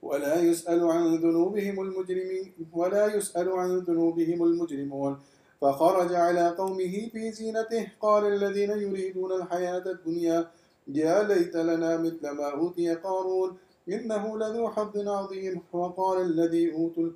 ولا 0.01 0.41
يسأل 0.41 0.83
عن 0.83 1.15
ذنوبهم 1.15 1.81
المجرمين 1.81 2.53
ولا 2.73 3.15
يسأل 3.15 3.49
عن 3.49 3.77
ذنوبهم 3.77 4.43
المجرمون. 4.43 5.19
فخرج 5.61 6.13
على 6.13 6.49
قومه 6.49 7.09
في 7.13 7.31
زينته. 7.31 7.91
قال 8.01 8.23
الذين 8.33 8.69
يريدون 8.69 9.31
الحياة 9.31 9.83
الدنيا 9.85 10.47
يا 10.87 11.23
ليت 11.23 11.55
لنا 11.55 11.97
مثل 11.97 12.29
ما 12.29 12.51
أوتي 12.51 12.95
قارون 12.95 13.57
إنه 13.89 14.37
لذو 14.37 14.69
حظ 14.69 15.07
عظيم. 15.07 15.61
وقال 15.73 16.21
الذي 16.21 16.73
أوتوا 16.73 17.09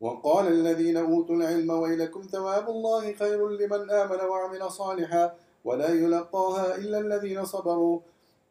وقال 0.00 0.46
الذين 0.46 0.96
أوتوا 0.96 1.36
العلم 1.36 1.70
ويلكم 1.70 2.22
ثواب 2.22 2.68
الله 2.68 3.12
خير 3.12 3.48
لمن 3.48 3.90
آمن 3.90 4.20
وعمل 4.20 4.70
صالحا 4.70 5.34
ولا 5.64 5.88
يلقاها 5.88 6.76
إلا 6.76 6.98
الذين 6.98 7.44
صبروا 7.44 8.00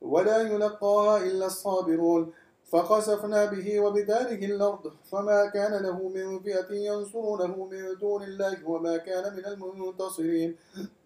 ولا 0.01 0.41
يلقاها 0.41 1.23
إلا 1.23 1.45
الصابرون 1.45 2.33
فخسفنا 2.71 3.45
به 3.45 3.79
وبداره 3.79 4.45
الأرض 4.45 4.93
فما 5.11 5.45
كان 5.45 5.83
له 5.83 6.07
من 6.09 6.39
فئة 6.39 6.73
ينصرونه 6.73 7.65
من 7.71 7.97
دون 7.99 8.23
الله 8.23 8.69
وما 8.69 8.97
كان 8.97 9.33
من 9.35 9.45
المنتصرين 9.45 10.55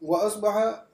وأصبح 0.02 0.86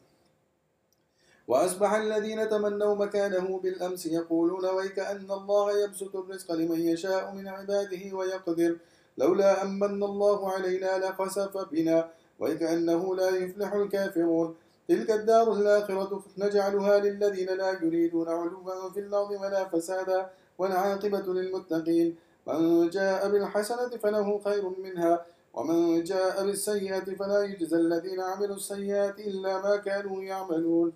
وأصبح 1.48 1.94
الذين 1.94 2.50
تمنوا 2.50 2.96
مكانه 2.96 3.60
بالأمس 3.60 4.06
يقولون 4.06 4.66
ويك 4.66 5.00
أن 5.00 5.32
الله 5.32 5.84
يبسط 5.84 6.16
الرزق 6.16 6.52
لمن 6.52 6.80
يشاء 6.80 7.32
من 7.32 7.48
عباده 7.48 8.16
ويقدر 8.16 8.78
لولا 9.18 9.64
أن 9.64 9.80
من 9.80 10.04
الله 10.04 10.52
علينا 10.52 10.92
لخسف 10.98 11.58
بنا 11.72 12.10
وكأنه 12.40 13.16
لا 13.16 13.30
يفلح 13.30 13.74
الكافرون. 13.74 14.56
تلك 14.88 15.12
الدار 15.12 15.54
الآخرة 15.54 16.24
نجعلها 16.38 17.00
للذين 17.00 17.50
لا 17.58 17.72
يريدون 17.84 18.28
علوا 18.30 18.90
في 18.94 19.00
الأرض 19.00 19.32
ولا 19.32 19.66
فسادا 19.66 20.30
والعاقبة 20.58 21.34
للمتقين. 21.34 22.16
من 22.48 22.90
جاء 22.90 23.30
بالحسنة 23.30 23.90
فله 24.04 24.40
خير 24.46 24.64
منها 24.70 25.26
ومن 25.54 26.04
جاء 26.04 26.46
بالسيئة 26.46 27.16
فلا 27.20 27.44
يجزى 27.44 27.76
الذين 27.76 28.20
عملوا 28.22 28.56
السيئات 28.56 29.20
إلا 29.20 29.62
ما 29.62 29.76
كانوا 29.78 30.24
يعملون. 30.24 30.94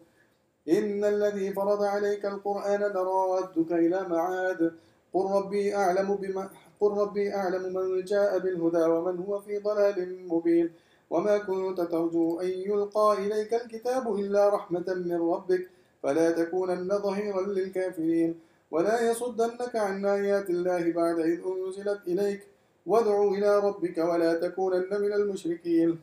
إن 0.70 1.04
الذي 1.04 1.54
فرض 1.54 1.84
عليك 1.84 2.26
القرآن 2.26 2.82
لرادك 2.82 3.72
إلى 3.72 4.08
معاد 4.08 4.74
قل 5.14 5.26
ربي 5.38 5.76
أعلم 5.76 6.16
بما 6.16 6.50
قل 6.80 6.92
ربي 6.98 7.36
أعلم 7.36 7.74
من 7.74 8.04
جاء 8.04 8.40
بالهدى 8.40 8.84
ومن 8.84 9.18
هو 9.18 9.40
في 9.40 9.58
ضلال 9.58 10.28
مبين. 10.28 10.72
وما 11.10 11.38
كنت 11.38 11.82
ترجو 11.82 12.42
أن 12.42 12.48
يلقى 12.48 13.18
إليك 13.18 13.54
الكتاب 13.54 14.16
إلا 14.16 14.50
رحمة 14.50 14.86
من 14.88 15.20
ربك 15.34 15.68
فلا 16.04 16.32
تكونن 16.32 16.90
ظهيرا 16.90 17.42
للكافرين. 17.42 18.40
ولا 18.72 19.12
يصدنك 19.12 19.76
عن 19.76 20.06
آيات 20.06 20.50
الله 20.50 20.92
بعد 20.92 21.20
إذ 21.20 21.40
أنزلت 21.46 22.02
إليك. 22.08 22.42
وادع 22.86 23.24
إلى 23.24 23.60
ربك 23.60 23.98
ولا 23.98 24.34
تكونن 24.34 24.92
من 24.92 25.14
المشركين. 25.14 26.00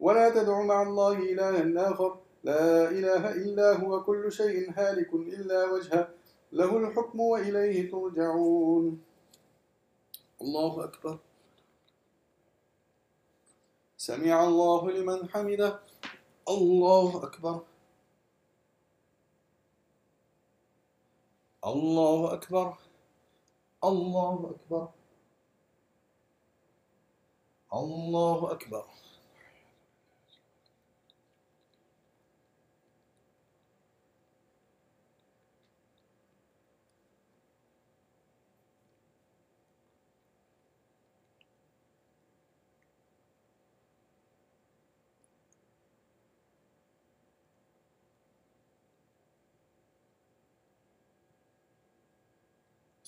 ولا 0.00 0.28
تدع 0.30 0.62
مع 0.62 0.82
الله 0.82 1.12
إلها 1.12 1.90
آخر. 1.92 2.16
لا 2.44 2.90
إله 2.90 3.32
إلا 3.32 3.72
هو 3.72 4.02
كل 4.02 4.32
شيء 4.32 4.72
هالك 4.76 5.14
إلا 5.14 5.72
وجهه. 5.72 6.08
له 6.52 6.78
الحكم 6.78 7.20
وإليه 7.20 7.90
ترجعون. 7.90 9.04
الله 10.40 10.84
أكبر. 10.84 11.18
سمع 13.96 14.44
الله 14.44 14.90
لمن 14.90 15.28
حمده. 15.30 15.80
الله 16.48 17.24
أكبر. 17.24 17.62
الله 21.66 22.34
أكبر. 22.34 22.76
الله 23.84 24.50
أكبر. 24.50 24.88
الله 27.74 28.52
أكبر. 28.52 28.84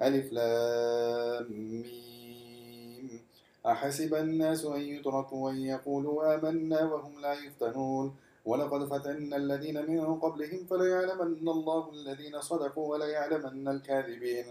ألف 0.00 0.32
لام 0.32 1.46
ميم. 1.50 3.20
أحسب 3.66 4.14
الناس 4.14 4.64
أن 4.64 4.80
يتركوا 4.80 5.50
أن 5.50 5.56
يقولوا 5.56 6.34
آمنا 6.34 6.84
وهم 6.84 7.20
لا 7.20 7.32
يفتنون. 7.32 8.16
ولقد 8.44 8.84
فتنا 8.84 9.36
الذين 9.36 9.90
من 9.90 10.20
قبلهم 10.20 10.66
فليعلمن 10.70 11.48
الله 11.48 11.90
الذين 11.90 12.40
صدقوا 12.40 12.92
وليعلمن 12.92 13.68
الكاذبين. 13.68 14.44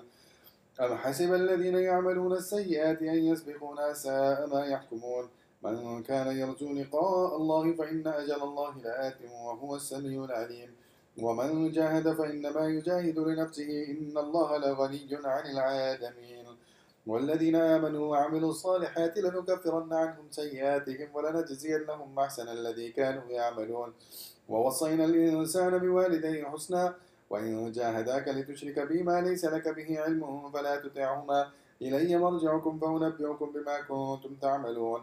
أم 0.82 0.96
حسب 0.96 1.34
الذين 1.34 1.76
يعملون 1.76 2.34
السيئات 2.34 3.02
أن 3.02 3.26
يسبقونا 3.26 3.94
ساء 3.94 4.48
ما 4.48 4.66
يحكمون. 4.66 5.30
من 5.64 6.04
كان 6.04 6.38
يرجو 6.38 6.74
لقاء 6.74 7.36
الله 7.36 7.74
فإن 7.74 8.08
أجل 8.08 8.42
الله 8.44 8.78
لآت 8.84 9.18
وهو 9.32 9.76
السميع 9.76 10.26
العليم. 10.26 10.83
ومن 11.21 11.71
جاهد 11.71 12.13
فإنما 12.13 12.67
يجاهد 12.67 13.19
لنفسه 13.19 13.86
إن 13.91 14.17
الله 14.17 14.58
لغني 14.58 15.08
عن 15.26 15.45
العالمين. 15.45 16.45
والذين 17.08 17.56
آمنوا 17.56 18.06
وعملوا 18.12 18.49
الصالحات 18.49 19.17
لنكفرن 19.17 19.93
عنهم 19.93 20.26
سيئاتهم 20.32 21.08
ولنجزينهم 21.13 22.19
أحسن 22.19 22.47
الذي 22.47 22.91
كانوا 22.91 23.28
يعملون. 23.30 23.93
ووصينا 24.49 25.06
الإنسان 25.06 25.78
بوالديه 25.78 26.43
حسنا 26.43 26.95
وإن 27.30 27.71
جاهداك 27.71 28.28
لتشرك 28.28 28.80
بما 28.80 29.21
ليس 29.21 29.45
لك 29.45 29.67
به 29.67 29.99
علم 29.99 30.52
فلا 30.54 30.76
تطعهما. 30.76 31.47
إلي 31.82 32.17
مرجعكم 32.17 32.80
فأنبئكم 32.80 33.52
بما 33.56 33.82
كنتم 33.82 34.36
تعملون. 34.41 35.02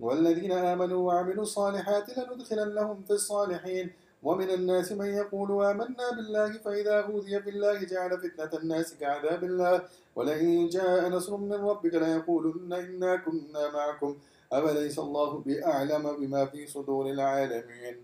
والذين 0.00 0.52
آمنوا 0.52 1.06
وعملوا 1.06 1.42
الصالحات 1.42 2.18
لندخلنهم 2.18 3.02
في 3.06 3.12
الصالحين. 3.12 3.92
ومن 4.22 4.50
الناس 4.50 4.92
من 4.92 5.06
يقول 5.06 5.64
آمنا 5.64 6.10
بالله 6.16 6.52
فإذا 6.64 7.00
أوذي 7.00 7.42
في 7.42 7.50
الله 7.50 7.84
جعل 7.84 8.18
فتنة 8.18 8.60
الناس 8.60 8.94
كعذاب 9.00 9.44
الله. 9.44 9.82
ولئن 10.16 10.68
جاء 10.68 11.08
نصر 11.08 11.36
من 11.36 11.52
ربك 11.52 11.94
ليقولن 11.94 12.72
إنا 12.72 13.16
كنا 13.16 13.70
معكم. 13.74 14.16
أوليس 14.52 14.98
الله 14.98 15.30
بأعلم 15.46 16.16
بما 16.16 16.46
في 16.46 16.66
صدور 16.66 17.10
العالمين؟ 17.10 17.96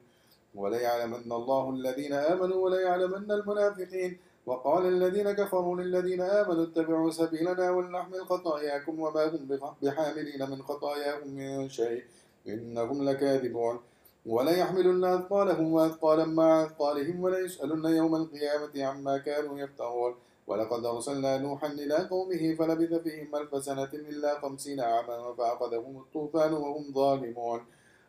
وليعلمن 0.55 1.33
الله 1.33 1.71
الذين 1.71 2.13
آمنوا 2.13 2.57
وليعلمن 2.65 3.31
المنافقين. 3.33 4.19
وقال 4.47 4.87
الذين 4.87 5.33
كفروا 5.33 5.77
للذين 5.81 6.21
آمنوا 6.21 6.65
اتبعوا 6.65 7.11
سبيلنا 7.11 7.71
ولنحمل 7.71 8.21
خطاياكم 8.27 9.01
وما 9.01 9.25
هم 9.25 9.43
بحاملين 9.83 10.51
من 10.51 10.63
خطاياهم 10.63 11.29
من 11.29 11.69
شيء. 11.69 12.03
إنهم 12.49 13.09
لكاذبون. 13.09 13.81
ولا 14.29 14.57
يحملن 14.57 15.05
أثقالهم 15.05 15.73
وأثقالا 15.73 16.25
مع 16.25 16.65
أثقالهم 16.65 17.23
ولا 17.23 17.39
يسألن 17.39 17.85
يوم 17.85 18.17
القيامة 18.17 18.85
عما 18.85 19.19
كانوا 19.19 19.59
يفترون. 19.59 20.15
ولقد 20.47 20.85
أرسلنا 20.85 21.39
نوحا 21.39 21.67
إلى 21.67 21.95
قومه 21.95 22.55
فلبث 22.59 22.95
فيهم 22.95 23.37
ألف 23.37 23.65
سنة 23.65 23.93
إلا 23.95 24.41
خمسين 24.41 24.81
عاما 24.81 25.35
فأخذهم 25.39 25.97
الطوفان 25.97 26.53
وهم 26.53 26.85
ظالمون. 26.95 27.61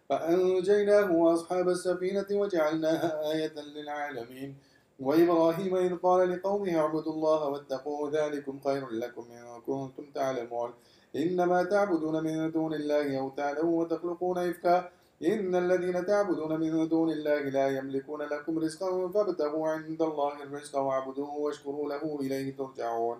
فأنجيناه 0.10 1.12
وأصحاب 1.12 1.70
السفينة 1.70 2.28
وجعلناها 2.32 3.32
آية 3.32 3.56
للعالمين. 3.76 4.56
وإبراهيم 5.00 5.76
إذ 5.76 5.96
قال 5.96 6.32
لقومه 6.32 6.80
اعبدوا 6.80 7.14
الله 7.14 7.48
واتقوا 7.48 8.10
ذلكم 8.10 8.60
خير 8.60 8.90
لكم 8.90 9.26
إن 9.32 9.62
كنتم 9.68 10.06
تعلمون. 10.16 10.74
إنما 11.16 11.64
تعبدون 11.64 12.24
من 12.24 12.52
دون 12.52 12.74
الله 12.74 13.20
أوتانا 13.20 13.62
وتخلقون 13.62 14.38
إفكا 14.38 14.90
إن 15.24 15.56
الذين 15.56 16.06
تعبدون 16.06 16.60
من 16.60 16.88
دون 16.88 17.10
الله 17.12 17.42
لا 17.42 17.68
يملكون 17.68 18.22
لكم 18.22 18.60
رزقا 18.60 19.08
فابتغوا 19.08 19.68
عند 19.68 20.02
الله 20.02 20.44
الرزق 20.44 20.78
واعبدوه 20.78 21.34
واشكروا 21.36 21.90
له 21.90 22.20
إليه 22.22 22.56
ترجعون. 22.56 23.18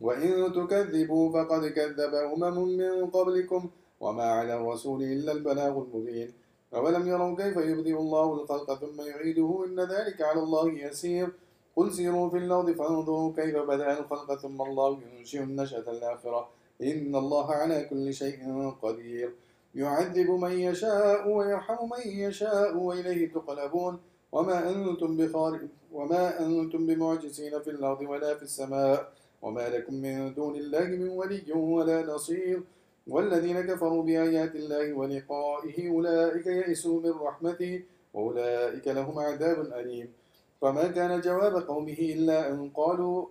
وإن 0.00 0.52
تكذبوا 0.52 1.32
فقد 1.32 1.66
كذب 1.66 2.14
أمم 2.14 2.68
من 2.68 3.06
قبلكم 3.10 3.70
وما 4.00 4.24
على 4.24 4.54
الرسول 4.54 5.02
إلا 5.02 5.32
البلاغ 5.32 5.82
المبين. 5.82 6.32
أولم 6.74 7.08
يروا 7.08 7.36
كيف 7.36 7.56
يبدئ 7.56 7.96
الله 7.96 8.32
الخلق 8.34 8.74
ثم 8.74 9.00
يعيده 9.00 9.64
إن 9.66 9.80
ذلك 9.80 10.20
على 10.20 10.40
الله 10.40 10.72
يسير. 10.72 11.28
قل 11.76 11.92
سيروا 11.92 12.30
في 12.30 12.36
الأرض 12.36 12.70
فانظروا 12.70 13.32
كيف 13.36 13.56
بدأ 13.56 13.98
الخلق 14.00 14.34
ثم 14.34 14.62
الله 14.62 14.98
ينشئ 15.16 15.40
النشأة 15.42 15.90
الآخرة. 15.90 16.48
إن 16.82 17.16
الله 17.16 17.52
على 17.52 17.84
كل 17.90 18.14
شيء 18.14 18.70
قدير. 18.82 19.32
يعذب 19.74 20.30
من 20.30 20.52
يشاء 20.52 21.28
ويرحم 21.28 21.84
من 21.84 22.04
يشاء 22.06 22.76
وإليه 22.76 23.32
تقلبون. 23.32 24.00
وما 24.32 24.70
أنتم 24.70 25.16
بخارج 25.16 25.60
وما 25.92 26.40
أنتم 26.40 26.86
بمعجزين 26.86 27.60
في 27.60 27.70
الأرض 27.70 28.00
ولا 28.00 28.34
في 28.34 28.42
السماء. 28.42 29.12
وما 29.42 29.68
لكم 29.68 29.94
من 29.94 30.34
دون 30.34 30.56
الله 30.56 30.84
من 30.84 31.08
ولي 31.08 31.52
ولا 31.52 32.02
نصير. 32.06 32.62
والذين 33.06 33.60
كفروا 33.60 34.02
بآيات 34.02 34.54
الله 34.54 34.92
ولقائه 34.92 35.88
أولئك 35.90 36.46
يئسوا 36.46 37.00
من 37.00 37.10
رحمته 37.10 37.82
وأولئك 38.14 38.88
لهم 38.88 39.18
عذاب 39.18 39.58
أليم. 39.60 40.12
فما 40.60 40.86
كان 40.86 41.20
جواب 41.20 41.54
قومه 41.68 41.98
إلا 41.98 42.50
أن 42.50 42.70
قالوا 42.70 43.26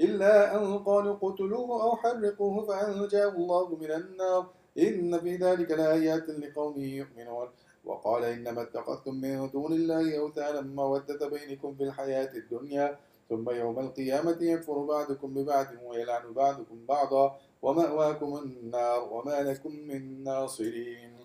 إلا 0.00 0.56
أن 0.56 0.78
قالوا 0.78 1.14
قتلوه 1.22 1.82
أو 1.82 1.96
حرقوه 1.96 2.66
فأنجاه 2.66 3.28
الله 3.28 3.76
من 3.80 3.90
النار. 3.90 4.46
إن 4.78 5.20
في 5.20 5.36
ذلك 5.36 5.70
لآيات 5.70 6.28
لقوم 6.28 6.80
يؤمنون. 6.80 7.48
وقال 7.84 8.24
إنما 8.24 8.62
اتخذتم 8.62 9.14
من 9.14 9.50
دون 9.50 9.72
الله 9.72 10.18
أوثانا 10.18 10.60
مودة 10.60 11.28
بينكم 11.28 11.74
في 11.74 11.82
الحياة 11.82 12.32
الدنيا 12.34 12.98
ثم 13.28 13.50
يوم 13.50 13.78
القيامة 13.78 14.38
يكفر 14.40 14.78
بعضكم 14.78 15.34
ببعض 15.34 15.66
ويلعن 15.84 16.32
بعضكم 16.32 16.86
بعضا 16.86 17.40
ومأواكم 17.62 18.36
النار 18.38 19.08
وما 19.12 19.42
لكم 19.42 19.72
من 19.72 20.24
ناصرين. 20.24 21.16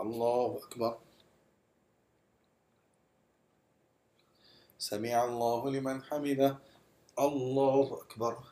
الله 0.00 0.58
أكبر. 0.62 0.98
سمع 4.78 5.24
الله 5.24 5.70
لمن 5.70 6.02
حمده. 6.02 6.58
الله 7.18 8.00
أكبر. 8.02 8.51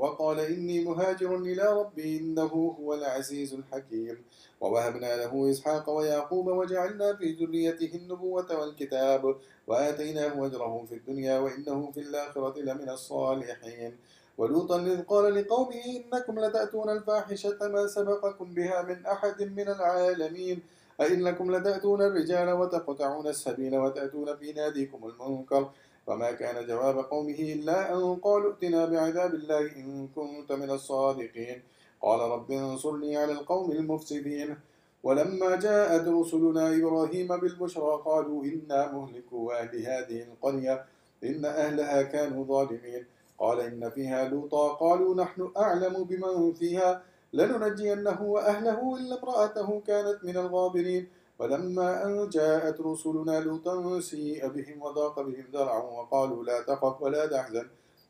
وقال 0.00 0.38
إني 0.40 0.84
مهاجر 0.84 1.36
إلى 1.36 1.66
ربي 1.80 2.18
إنه 2.18 2.52
هو 2.80 2.94
العزيز 2.94 3.54
الحكيم. 3.54 4.16
ووهبنا 4.60 5.16
له 5.16 5.50
إسحاق 5.50 5.90
ويعقوب 5.90 6.46
وجعلنا 6.46 7.16
في 7.16 7.32
ذريته 7.32 7.92
النبوة 7.96 8.60
والكتاب. 8.60 9.36
وآتيناه 9.66 10.46
أجره 10.46 10.84
في 10.88 10.94
الدنيا 10.94 11.38
وإنه 11.38 11.90
في 11.94 12.00
الآخرة 12.00 12.58
لمن 12.58 12.88
الصالحين. 12.88 13.92
ولوطا 14.38 14.78
إذ 14.80 15.02
قال 15.02 15.34
لقومه 15.34 15.84
إنكم 15.96 16.34
لتأتون 16.40 16.88
الفاحشة 16.90 17.58
ما 17.60 17.86
سبقكم 17.86 18.54
بها 18.54 18.82
من 18.82 19.06
أحد 19.06 19.42
من 19.42 19.68
العالمين. 19.68 20.62
أئنكم 21.00 21.56
لتأتون 21.56 22.02
الرجال 22.02 22.48
وتقطعون 22.52 23.26
السبيل 23.26 23.76
وتأتون 23.76 24.36
في 24.36 24.52
ناديكم 24.52 25.00
المنكر. 25.08 25.70
فما 26.06 26.32
كان 26.32 26.66
جواب 26.66 26.98
قومه 26.98 27.38
إلا 27.54 27.94
أن 27.94 28.16
قالوا 28.16 28.52
ائتنا 28.52 28.86
بعذاب 28.86 29.34
الله 29.34 29.60
إن 29.76 30.08
كنت 30.16 30.52
من 30.52 30.70
الصادقين. 30.70 31.62
قال 32.02 32.20
رب 32.20 32.50
انصرني 32.50 33.16
على 33.16 33.32
القوم 33.32 33.72
المفسدين. 33.72 34.56
ولما 35.02 35.56
جاءت 35.56 36.08
رسلنا 36.08 36.76
إبراهيم 36.76 37.28
بالبشرى 37.28 38.02
قالوا 38.04 38.44
إنا 38.44 38.92
مهلكوا 38.92 39.60
أهل 39.60 39.72
هذه 39.86 40.22
القرية 40.22 40.84
إن 41.24 41.44
أهلها 41.44 42.02
كانوا 42.02 42.44
ظالمين. 42.44 43.04
قال 43.38 43.60
إن 43.60 43.90
فيها 43.90 44.28
لوطا 44.28 44.68
قالوا 44.68 45.14
نحن 45.14 45.50
أعلم 45.56 46.04
بمن 46.04 46.52
فيها 46.52 47.02
لننجينه 47.32 48.22
وأهله 48.22 48.96
إلا 48.96 49.18
امرأته 49.18 49.82
كانت 49.86 50.18
من 50.24 50.36
الغابرين. 50.36 51.08
ولما 51.40 52.04
أن 52.04 52.28
جاءت 52.28 52.80
رسلنا 52.80 53.40
لوطا 53.40 54.00
سيء 54.00 54.48
بهم 54.48 54.82
وضاق 54.82 55.20
بهم 55.20 55.46
ذرعا 55.54 55.82
وقالوا 55.82 56.44
لا 56.44 56.60
تخف 56.60 57.02
ولا 57.02 57.26
تحزن. 57.26 57.66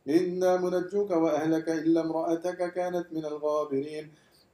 إنا 0.08 0.56
منجوك 0.56 1.10
وأهلك 1.10 1.68
إلا 1.68 2.00
امرأتك 2.00 2.74
كانت 2.74 3.06
من 3.12 3.24
الغابرين. 3.24 4.04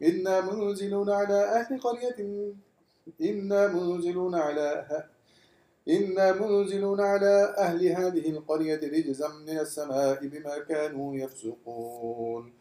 إنا 0.02 0.40
منزلون 0.40 1.10
على 1.10 1.40
أهل 1.58 1.80
قرية. 1.80 2.18
إنا 3.20 3.60
منزلون 3.68 4.34
على 4.34 4.68
إنا 5.88 6.26
منزلون 6.32 7.00
على 7.00 7.54
أهل 7.58 7.80
هذه 7.86 8.26
القرية 8.30 8.80
رجزا 8.96 9.28
من 9.28 9.58
السماء 9.58 10.26
بما 10.26 10.58
كانوا 10.58 11.14
يفسقون. 11.14 12.52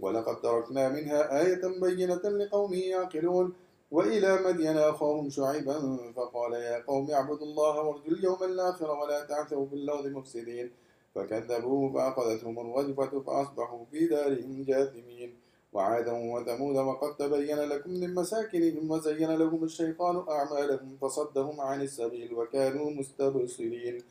ولقد 0.00 0.36
تركنا 0.40 0.88
منها 0.88 1.20
آية 1.42 1.62
بينة 1.80 2.24
لقوم 2.40 2.74
يعقلون. 2.74 3.63
وإلى 3.90 4.38
مدين 4.46 4.78
أخاهم 4.78 5.30
شعيبا 5.30 5.98
فقال 6.16 6.52
يا 6.52 6.82
قوم 6.86 7.10
اعبدوا 7.10 7.46
الله 7.46 7.80
وارجوا 7.82 8.12
اليوم 8.12 8.42
الآخر 8.42 8.90
ولا 8.90 9.24
تعثوا 9.24 9.66
في 9.66 9.74
الأرض 9.74 10.06
مفسدين. 10.06 10.70
فكذبوه 11.14 11.92
فأخذتهم 11.92 12.58
الرجفة 12.58 13.20
فأصبحوا 13.20 13.84
في 13.90 14.06
دارهم 14.06 14.64
جاثمين. 14.68 15.34
وعادا 15.72 16.12
وثمود 16.12 16.76
وقد 16.76 17.16
تبين 17.16 17.58
لكم 17.58 17.90
من 17.90 18.14
مساكنهم 18.14 18.90
وزين 18.90 19.30
لهم 19.30 19.64
الشيطان 19.64 20.24
أعمالهم 20.28 20.96
فصدهم 21.00 21.60
عن 21.60 21.82
السبيل 21.82 22.34
وكانوا 22.34 22.90
مستبصرين. 22.90 24.02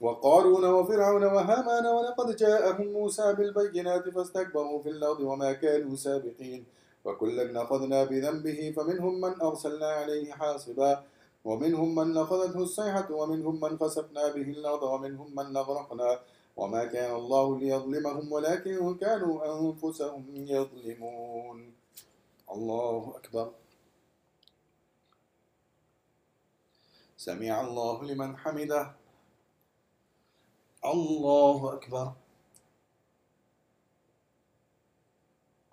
وقارون 0.00 0.64
وفرعون 0.64 1.24
وهامان 1.24 1.86
ولقد 1.86 2.36
جاءهم 2.36 2.86
موسى 2.86 3.32
بالبينات 3.32 4.08
فاستكبروا 4.08 4.82
في 4.82 4.88
الأرض 4.88 5.20
وما 5.20 5.52
كانوا 5.52 5.96
سابقين. 5.96 6.64
وكلا 7.04 7.52
نخذنا 7.52 8.04
بذنبه 8.04 8.72
فمنهم 8.76 9.20
من 9.20 9.40
أرسلنا 9.40 9.86
عليه 9.86 10.32
حاصبا 10.32 11.04
ومنهم 11.44 11.94
من 11.94 12.16
أخذته 12.16 12.58
الصيحة 12.58 13.12
ومنهم 13.12 13.60
من 13.60 13.78
خسفنا 13.78 14.28
به 14.28 14.48
الأرض 14.56 14.82
ومنهم 14.82 15.28
من 15.36 15.56
أغرقنا. 15.56 16.20
وما 16.56 16.84
كان 16.84 17.14
الله 17.14 17.58
ليظلمهم 17.58 18.32
ولكن 18.32 18.96
كانوا 18.96 19.34
أنفسهم 19.52 20.24
يظلمون. 20.36 21.74
الله 22.54 23.12
أكبر. 23.16 23.46
سمع 27.16 27.60
الله 27.60 28.04
لمن 28.04 28.36
حمده. 28.36 28.94
الله 30.84 31.72
أكبر. 31.74 32.12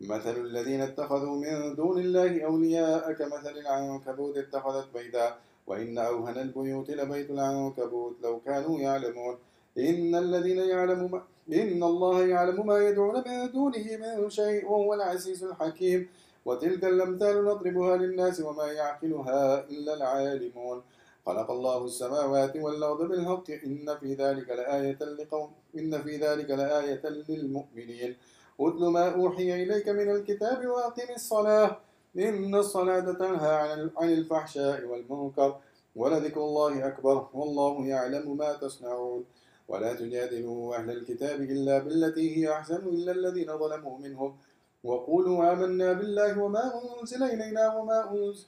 مثل 0.00 0.36
الذين 0.36 0.80
اتخذوا 0.80 1.36
من 1.36 1.74
دون 1.74 1.98
الله 1.98 2.44
أولياء 2.44 3.12
كمثل 3.12 3.58
العنكبوت 3.58 4.36
اتخذت 4.36 4.86
بيتا 4.94 5.36
وإن 5.66 5.98
أوهن 5.98 6.38
البيوت 6.38 6.90
لبيت 6.90 7.30
العنكبوت 7.30 8.16
لو 8.22 8.40
كانوا 8.46 8.80
يعلمون. 8.80 9.36
إن 9.78 10.14
الذين 10.14 10.58
يعلمون 10.58 11.22
إن 11.52 11.82
الله 11.82 12.26
يعلم 12.26 12.66
ما 12.66 12.78
يدعون 12.88 13.16
من 13.26 13.50
دونه 13.52 13.86
من 14.02 14.30
شيء 14.30 14.64
وهو 14.64 14.94
العزيز 14.94 15.44
الحكيم. 15.44 16.08
وتلك 16.44 16.84
الأمثال 16.84 17.44
نضربها 17.44 17.96
للناس 17.96 18.40
وما 18.40 18.66
يعقلها 18.72 19.68
إلا 19.70 19.94
العالمون. 19.94 20.82
خلق 21.26 21.50
الله 21.50 21.84
السماوات 21.84 22.56
والأرض 22.56 23.08
بالحق. 23.08 23.50
إن 23.50 23.96
في 24.00 24.14
ذلك 24.14 24.48
لآية 24.48 24.98
لقوم 25.18 25.50
إن 25.78 26.02
في 26.02 26.16
ذلك 26.16 26.50
لآية 26.50 27.02
للمؤمنين. 27.28 28.16
أتل 28.60 28.84
ما 28.86 29.14
أوحي 29.14 29.62
إليك 29.62 29.88
من 29.88 30.10
الكتاب 30.10 30.66
وأقم 30.66 31.14
الصلاة 31.14 31.80
إن 32.18 32.54
الصلاة 32.54 33.12
تنهى 33.12 33.54
عن 33.96 34.08
الفحشاء 34.12 34.84
والمنكر 34.84 35.56
ولذكر 35.96 36.40
الله 36.40 36.86
أكبر 36.88 37.28
والله 37.34 37.86
يعلم 37.86 38.36
ما 38.36 38.52
تصنعون 38.52 39.24
ولا 39.68 39.94
تجادلوا 39.94 40.76
أهل 40.76 40.90
الكتاب 40.90 41.40
إلا 41.40 41.78
بالتي 41.78 42.36
هي 42.36 42.52
أحسن 42.52 42.76
إلا 42.88 43.12
الذين 43.12 43.58
ظلموا 43.58 43.98
منهم 43.98 44.36
وقولوا 44.84 45.52
آمنا 45.52 45.92
بالله 45.92 46.42
وما 46.42 46.72
أنزل 47.00 47.22
إلينا 47.22 47.76
وما 47.76 48.10
أنزل 48.10 48.46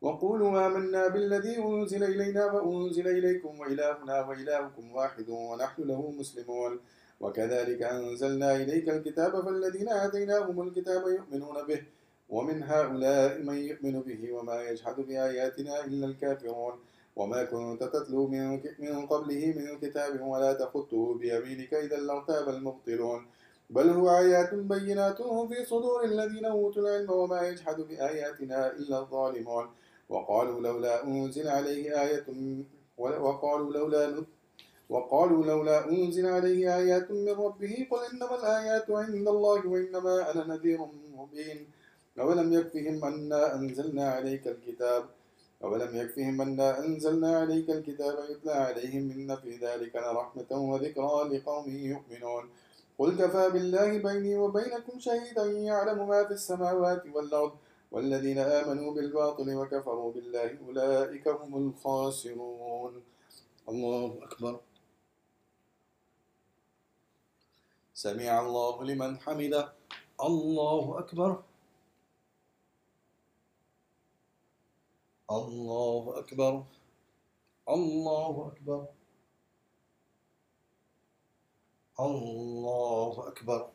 وقولوا 0.00 0.66
آمنا 0.66 1.08
بالذي 1.08 1.58
أنزل 1.58 2.04
إلينا 2.04 2.44
وأنزل 2.52 3.08
إليكم 3.08 3.60
وإلهنا 3.60 4.20
وإلهكم 4.26 4.92
واحد 4.92 5.28
ونحن 5.28 5.82
له 5.82 6.10
مسلمون 6.10 6.80
وكذلك 7.20 7.82
أنزلنا 7.82 8.56
إليك 8.56 8.88
الكتاب 8.88 9.44
فالذين 9.44 9.88
آتيناهم 9.88 10.68
الكتاب 10.68 11.02
يؤمنون 11.08 11.66
به 11.68 11.82
ومن 12.28 12.62
هؤلاء 12.62 13.38
من 13.38 13.54
يؤمن 13.54 14.00
به 14.00 14.32
وما 14.32 14.62
يجحد 14.62 14.96
بآياتنا 15.00 15.84
إلا 15.84 16.06
الكافرون 16.06 16.74
وما 17.16 17.44
كنت 17.44 17.84
تتلو 17.84 18.26
من 18.78 19.06
قبله 19.06 19.46
من 19.56 19.78
كتاب 19.78 20.20
ولا 20.20 20.52
تخطه 20.52 21.14
بيمينك 21.14 21.74
إذا 21.74 21.96
لارتاب 21.96 22.48
المبطلون 22.48 23.26
بل 23.70 23.90
هو 23.90 24.18
آيات 24.18 24.54
بينات 24.54 25.22
في 25.22 25.64
صدور 25.64 26.04
الذين 26.04 26.44
أوتوا 26.44 26.82
العلم 26.82 27.10
وما 27.10 27.48
يجحد 27.48 27.80
بآياتنا 27.80 28.72
إلا 28.72 28.98
الظالمون 28.98 29.66
وقالوا 30.08 30.60
لولا 30.60 31.04
أنزل 31.04 31.48
عليه 31.48 32.02
آية 32.02 32.26
وقالوا 32.98 33.72
لولا 33.72 34.24
وقالوا 34.88 35.44
لولا 35.46 35.88
أنزل 35.88 36.26
عليه 36.26 36.76
آيات 36.76 37.10
من 37.10 37.28
ربه 37.28 37.86
قل 37.90 37.98
إنما 38.12 38.34
الآيات 38.40 38.90
عند 38.90 39.28
الله 39.28 39.66
وإنما 39.66 40.30
أنا 40.30 40.44
نذير 40.46 40.80
مبين. 41.18 41.66
أولم 42.20 42.52
يكفهم 42.52 43.04
أنا 43.04 43.54
أنزلنا 43.54 44.10
عليك 44.10 44.48
الكتاب؟ 44.48 45.04
أولم 45.64 45.96
يكفهم 45.96 46.40
أنا 46.40 46.78
أنزلنا 46.78 47.38
عليك 47.38 47.70
الكتاب 47.70 48.14
يتلى 48.30 48.52
عليهم 48.52 49.10
إن 49.10 49.36
في 49.36 49.56
ذلك 49.56 49.96
لرحمة 49.96 50.50
وذكرى 50.70 51.16
لقوم 51.30 51.66
يؤمنون. 51.68 52.44
قل 52.98 53.10
كفى 53.20 53.50
بالله 53.50 53.98
بيني 53.98 54.36
وبينكم 54.36 54.98
شهيدا 54.98 55.44
يعلم 55.44 56.08
ما 56.08 56.24
في 56.24 56.32
السماوات 56.32 57.02
والأرض 57.14 57.52
والذين 57.92 58.38
آمنوا 58.38 58.94
بالباطل 58.94 59.54
وكفروا 59.54 60.12
بالله 60.12 60.50
أولئك 60.68 61.28
هم 61.28 61.52
الخاسرون. 61.62 63.02
الله 63.68 64.14
أكبر. 64.22 64.60
سمع 67.96 68.40
الله 68.40 68.84
لمن 68.84 69.18
حمده. 69.24 69.72
الله 70.20 70.98
أكبر. 70.98 71.42
الله 75.30 76.18
أكبر. 76.18 76.64
الله 77.68 78.52
أكبر. 78.52 78.86
الله 82.00 83.28
أكبر. 83.28 83.70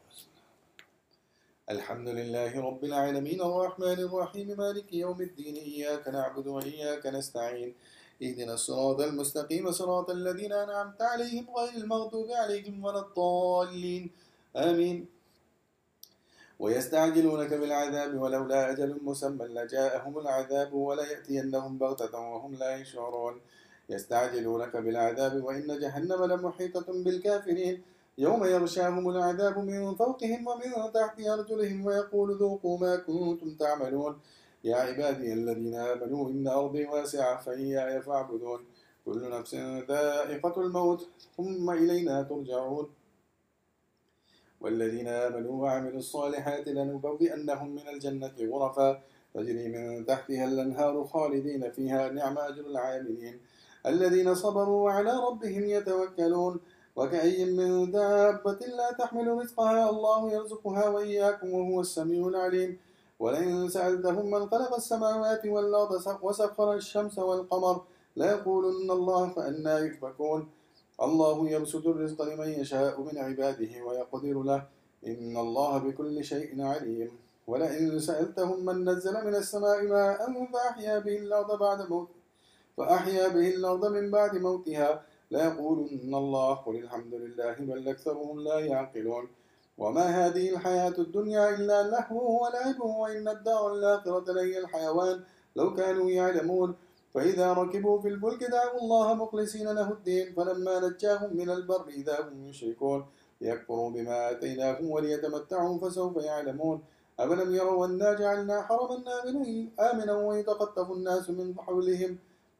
الحمد 1.69 2.07
لله 2.07 2.61
رب 2.61 2.83
العالمين. 2.83 3.41
الرحمن 3.41 3.99
الرحيم. 4.07 4.47
مالك 4.57 4.93
يوم 4.93 5.21
الدين. 5.21 5.55
إياك 5.55 6.07
نعبد 6.07 6.47
وإياك 6.47 7.07
نستعين. 7.07 7.75
اهدنا 8.23 8.53
الصراط 8.53 8.99
المستقيم 9.01 9.71
صراط 9.71 10.09
الذين 10.09 10.53
أنعمت 10.53 11.01
عليهم 11.01 11.45
غير 11.57 11.73
المغضوب 11.83 12.31
عليهم 12.31 12.85
ولا 12.85 12.99
الضالين. 12.99 14.11
آمين. 14.55 15.05
ويستعجلونك 16.59 17.53
بالعذاب 17.53 18.21
ولولا 18.21 18.71
أجل 18.71 18.99
مسمى 19.03 19.45
لجاءهم 19.45 20.19
العذاب 20.19 20.73
وليأتينهم 20.73 21.77
بغتة 21.77 22.19
وهم 22.19 22.55
لا 22.55 22.77
يشعرون. 22.77 23.41
يستعجلونك 23.89 24.75
بالعذاب 24.75 25.43
وإن 25.43 25.79
جهنم 25.79 26.23
لمحيطة 26.25 26.87
بالكافرين. 27.05 27.81
يوم 28.17 28.45
يغشاهم 28.45 29.09
العذاب 29.09 29.59
من 29.59 29.95
فوقهم 29.95 30.47
ومن 30.47 30.91
تحت 30.93 31.17
أرجلهم 31.19 31.85
ويقول 31.85 32.37
ذوقوا 32.37 32.77
ما 32.77 32.95
كنتم 32.95 33.55
تعملون. 33.55 34.19
يا 34.63 34.75
عبادي 34.75 35.33
الذين 35.33 35.75
آمنوا 35.75 36.29
إن 36.29 36.47
أرضي 36.47 36.85
واسعة 36.85 37.41
فإياي 37.41 38.01
فاعبدون. 38.01 38.65
كل 39.05 39.29
نفس 39.29 39.55
ذائقة 39.89 40.61
الموت 40.61 41.07
ثم 41.37 41.69
إلينا 41.69 42.21
ترجعون. 42.23 42.89
والذين 44.61 45.07
آمنوا 45.07 45.63
وعملوا 45.63 45.99
الصالحات 45.99 46.67
لنبوئنهم 46.67 47.69
من 47.75 47.87
الجنة 47.93 48.33
غرفا. 48.51 49.01
تجري 49.33 49.67
من 49.67 50.05
تحتها 50.05 50.45
الأنهار 50.45 51.03
خالدين 51.03 51.71
فيها. 51.71 52.09
نعم 52.09 52.37
أجر 52.37 52.65
العاملين. 52.65 53.39
الذين 53.85 54.35
صبروا 54.35 54.85
وعلى 54.85 55.13
ربهم 55.27 55.63
يتوكلون. 55.65 56.59
وكأي 56.95 57.45
من 57.45 57.91
دابة 57.91 58.59
لا 58.77 58.91
تحمل 58.99 59.27
رزقها. 59.27 59.89
الله 59.89 60.31
يرزقها 60.31 60.89
وإياكم 60.89 61.53
وهو 61.53 61.81
السميع 61.81 62.27
العليم. 62.27 62.77
ولئن 63.21 63.69
سألتهم 63.69 64.25
من 64.33 64.49
خلق 64.49 64.71
السماوات 64.81 65.45
والأرض 65.45 65.91
وسخر 66.25 66.73
الشمس 66.73 67.19
والقمر 67.19 67.75
ليقولن 68.17 68.91
الله 68.91 69.21
فأنا 69.35 69.73
يؤفكون. 69.79 70.49
الله 71.05 71.37
يبسط 71.49 71.85
الرزق 71.87 72.19
لمن 72.21 72.49
يشاء 72.61 73.01
من 73.01 73.15
عباده 73.17 73.73
ويقدر 73.85 74.35
له. 74.49 74.61
إن 75.07 75.37
الله 75.37 75.71
بكل 75.77 76.15
شيء 76.31 76.61
عليم. 76.61 77.11
ولئن 77.47 77.99
سألتهم 77.99 78.65
من 78.65 78.89
نزل 78.89 79.15
من 79.27 79.35
السماء 79.35 79.79
ماء 79.83 80.19
فأحيا 80.53 80.99
به 81.05 81.17
الأرض 81.17 81.59
بعد 81.59 81.79
موت 81.89 82.09
فأحيا 82.77 83.27
به 83.27 83.47
الأرض 83.57 83.83
من 83.85 84.11
بعد 84.11 84.33
موتها. 84.47 84.91
ليقولن 85.31 86.13
الله 86.23 86.53
قل 86.65 86.75
الحمد 86.75 87.13
لله 87.13 87.55
بل 87.69 87.87
أكثرهم 87.93 88.39
لا 88.47 88.57
يعقلون. 88.59 89.25
وما 89.81 90.05
هذه 90.25 90.49
الحياة 90.49 90.93
الدنيا 90.97 91.49
إلا 91.55 91.83
لهو 91.83 92.43
ولعب 92.43 92.79
وإن 92.81 93.27
الدار 93.27 93.73
الآخرة 93.73 94.33
لهي 94.33 94.57
الحيوان 94.59 95.23
لو 95.55 95.73
كانوا 95.73 96.09
يعلمون 96.09 96.75
فإذا 97.13 97.53
ركبوا 97.53 98.01
في 98.01 98.07
الفلك 98.07 98.43
دعوا 98.43 98.79
الله 98.81 99.13
مخلصين 99.13 99.67
له 99.67 99.91
الدين 99.91 100.33
فلما 100.33 100.79
نجاهم 100.79 101.37
من 101.37 101.49
البر 101.49 101.87
إذا 101.87 102.21
هم 102.21 102.45
يشركون 102.49 103.05
ليكفروا 103.41 103.89
بما 103.89 104.31
آتيناهم 104.31 104.91
وليتمتعوا 104.91 105.77
فسوف 105.79 106.17
يعلمون 106.17 106.81
أفلم 107.19 107.55
يروا 107.55 107.85
أنا 107.85 108.13
جعلنا 108.13 108.61
حرما 108.61 109.03
آمنا 109.79 110.13
ويتخطف 110.13 110.91
الناس 110.91 111.29
من 111.29 111.55
حولهم 111.59 112.17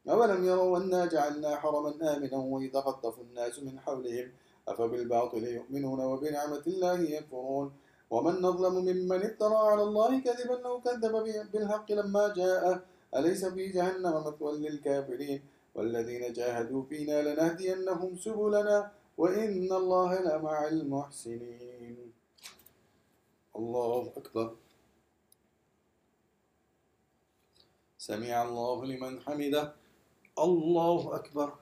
أولم 0.08 0.44
يروا 0.44 0.78
أنا 0.78 1.06
جعلنا 1.06 1.56
حرما 1.56 2.16
آمنا 2.16 2.36
ويتخطف 2.36 3.14
الناس 3.20 3.58
من 3.58 3.80
حولهم 3.80 4.28
أفبالباطل 4.68 5.44
يؤمنون 5.44 6.00
وبنعمة 6.00 6.64
الله 6.66 7.00
يكفرون؟ 7.00 7.72
ومن 8.10 8.34
نظلم 8.42 8.74
ممن 8.84 9.20
افترى 9.22 9.56
على 9.70 9.82
الله 9.82 10.20
كذبا 10.20 10.54
لو 10.64 10.80
كذب 10.80 11.14
بالحق 11.52 11.92
لما 11.92 12.34
جاءه 12.34 12.82
أليس 13.16 13.44
في 13.44 13.68
جهنم 13.68 14.14
مثوى 14.26 14.58
للكافرين؟ 14.58 15.42
والذين 15.74 16.32
جاهدوا 16.32 16.82
فينا 16.88 17.22
لنهدينهم 17.22 18.16
سبلنا 18.16 18.90
وإن 19.18 19.72
الله 19.72 20.10
لمع 20.20 20.68
المحسنين. 20.68 22.12
الله 23.56 24.12
أكبر. 24.16 24.48
سمع 27.98 28.42
الله 28.42 28.84
لمن 28.84 29.20
حمده. 29.20 29.72
الله 30.38 31.16
أكبر. 31.16 31.61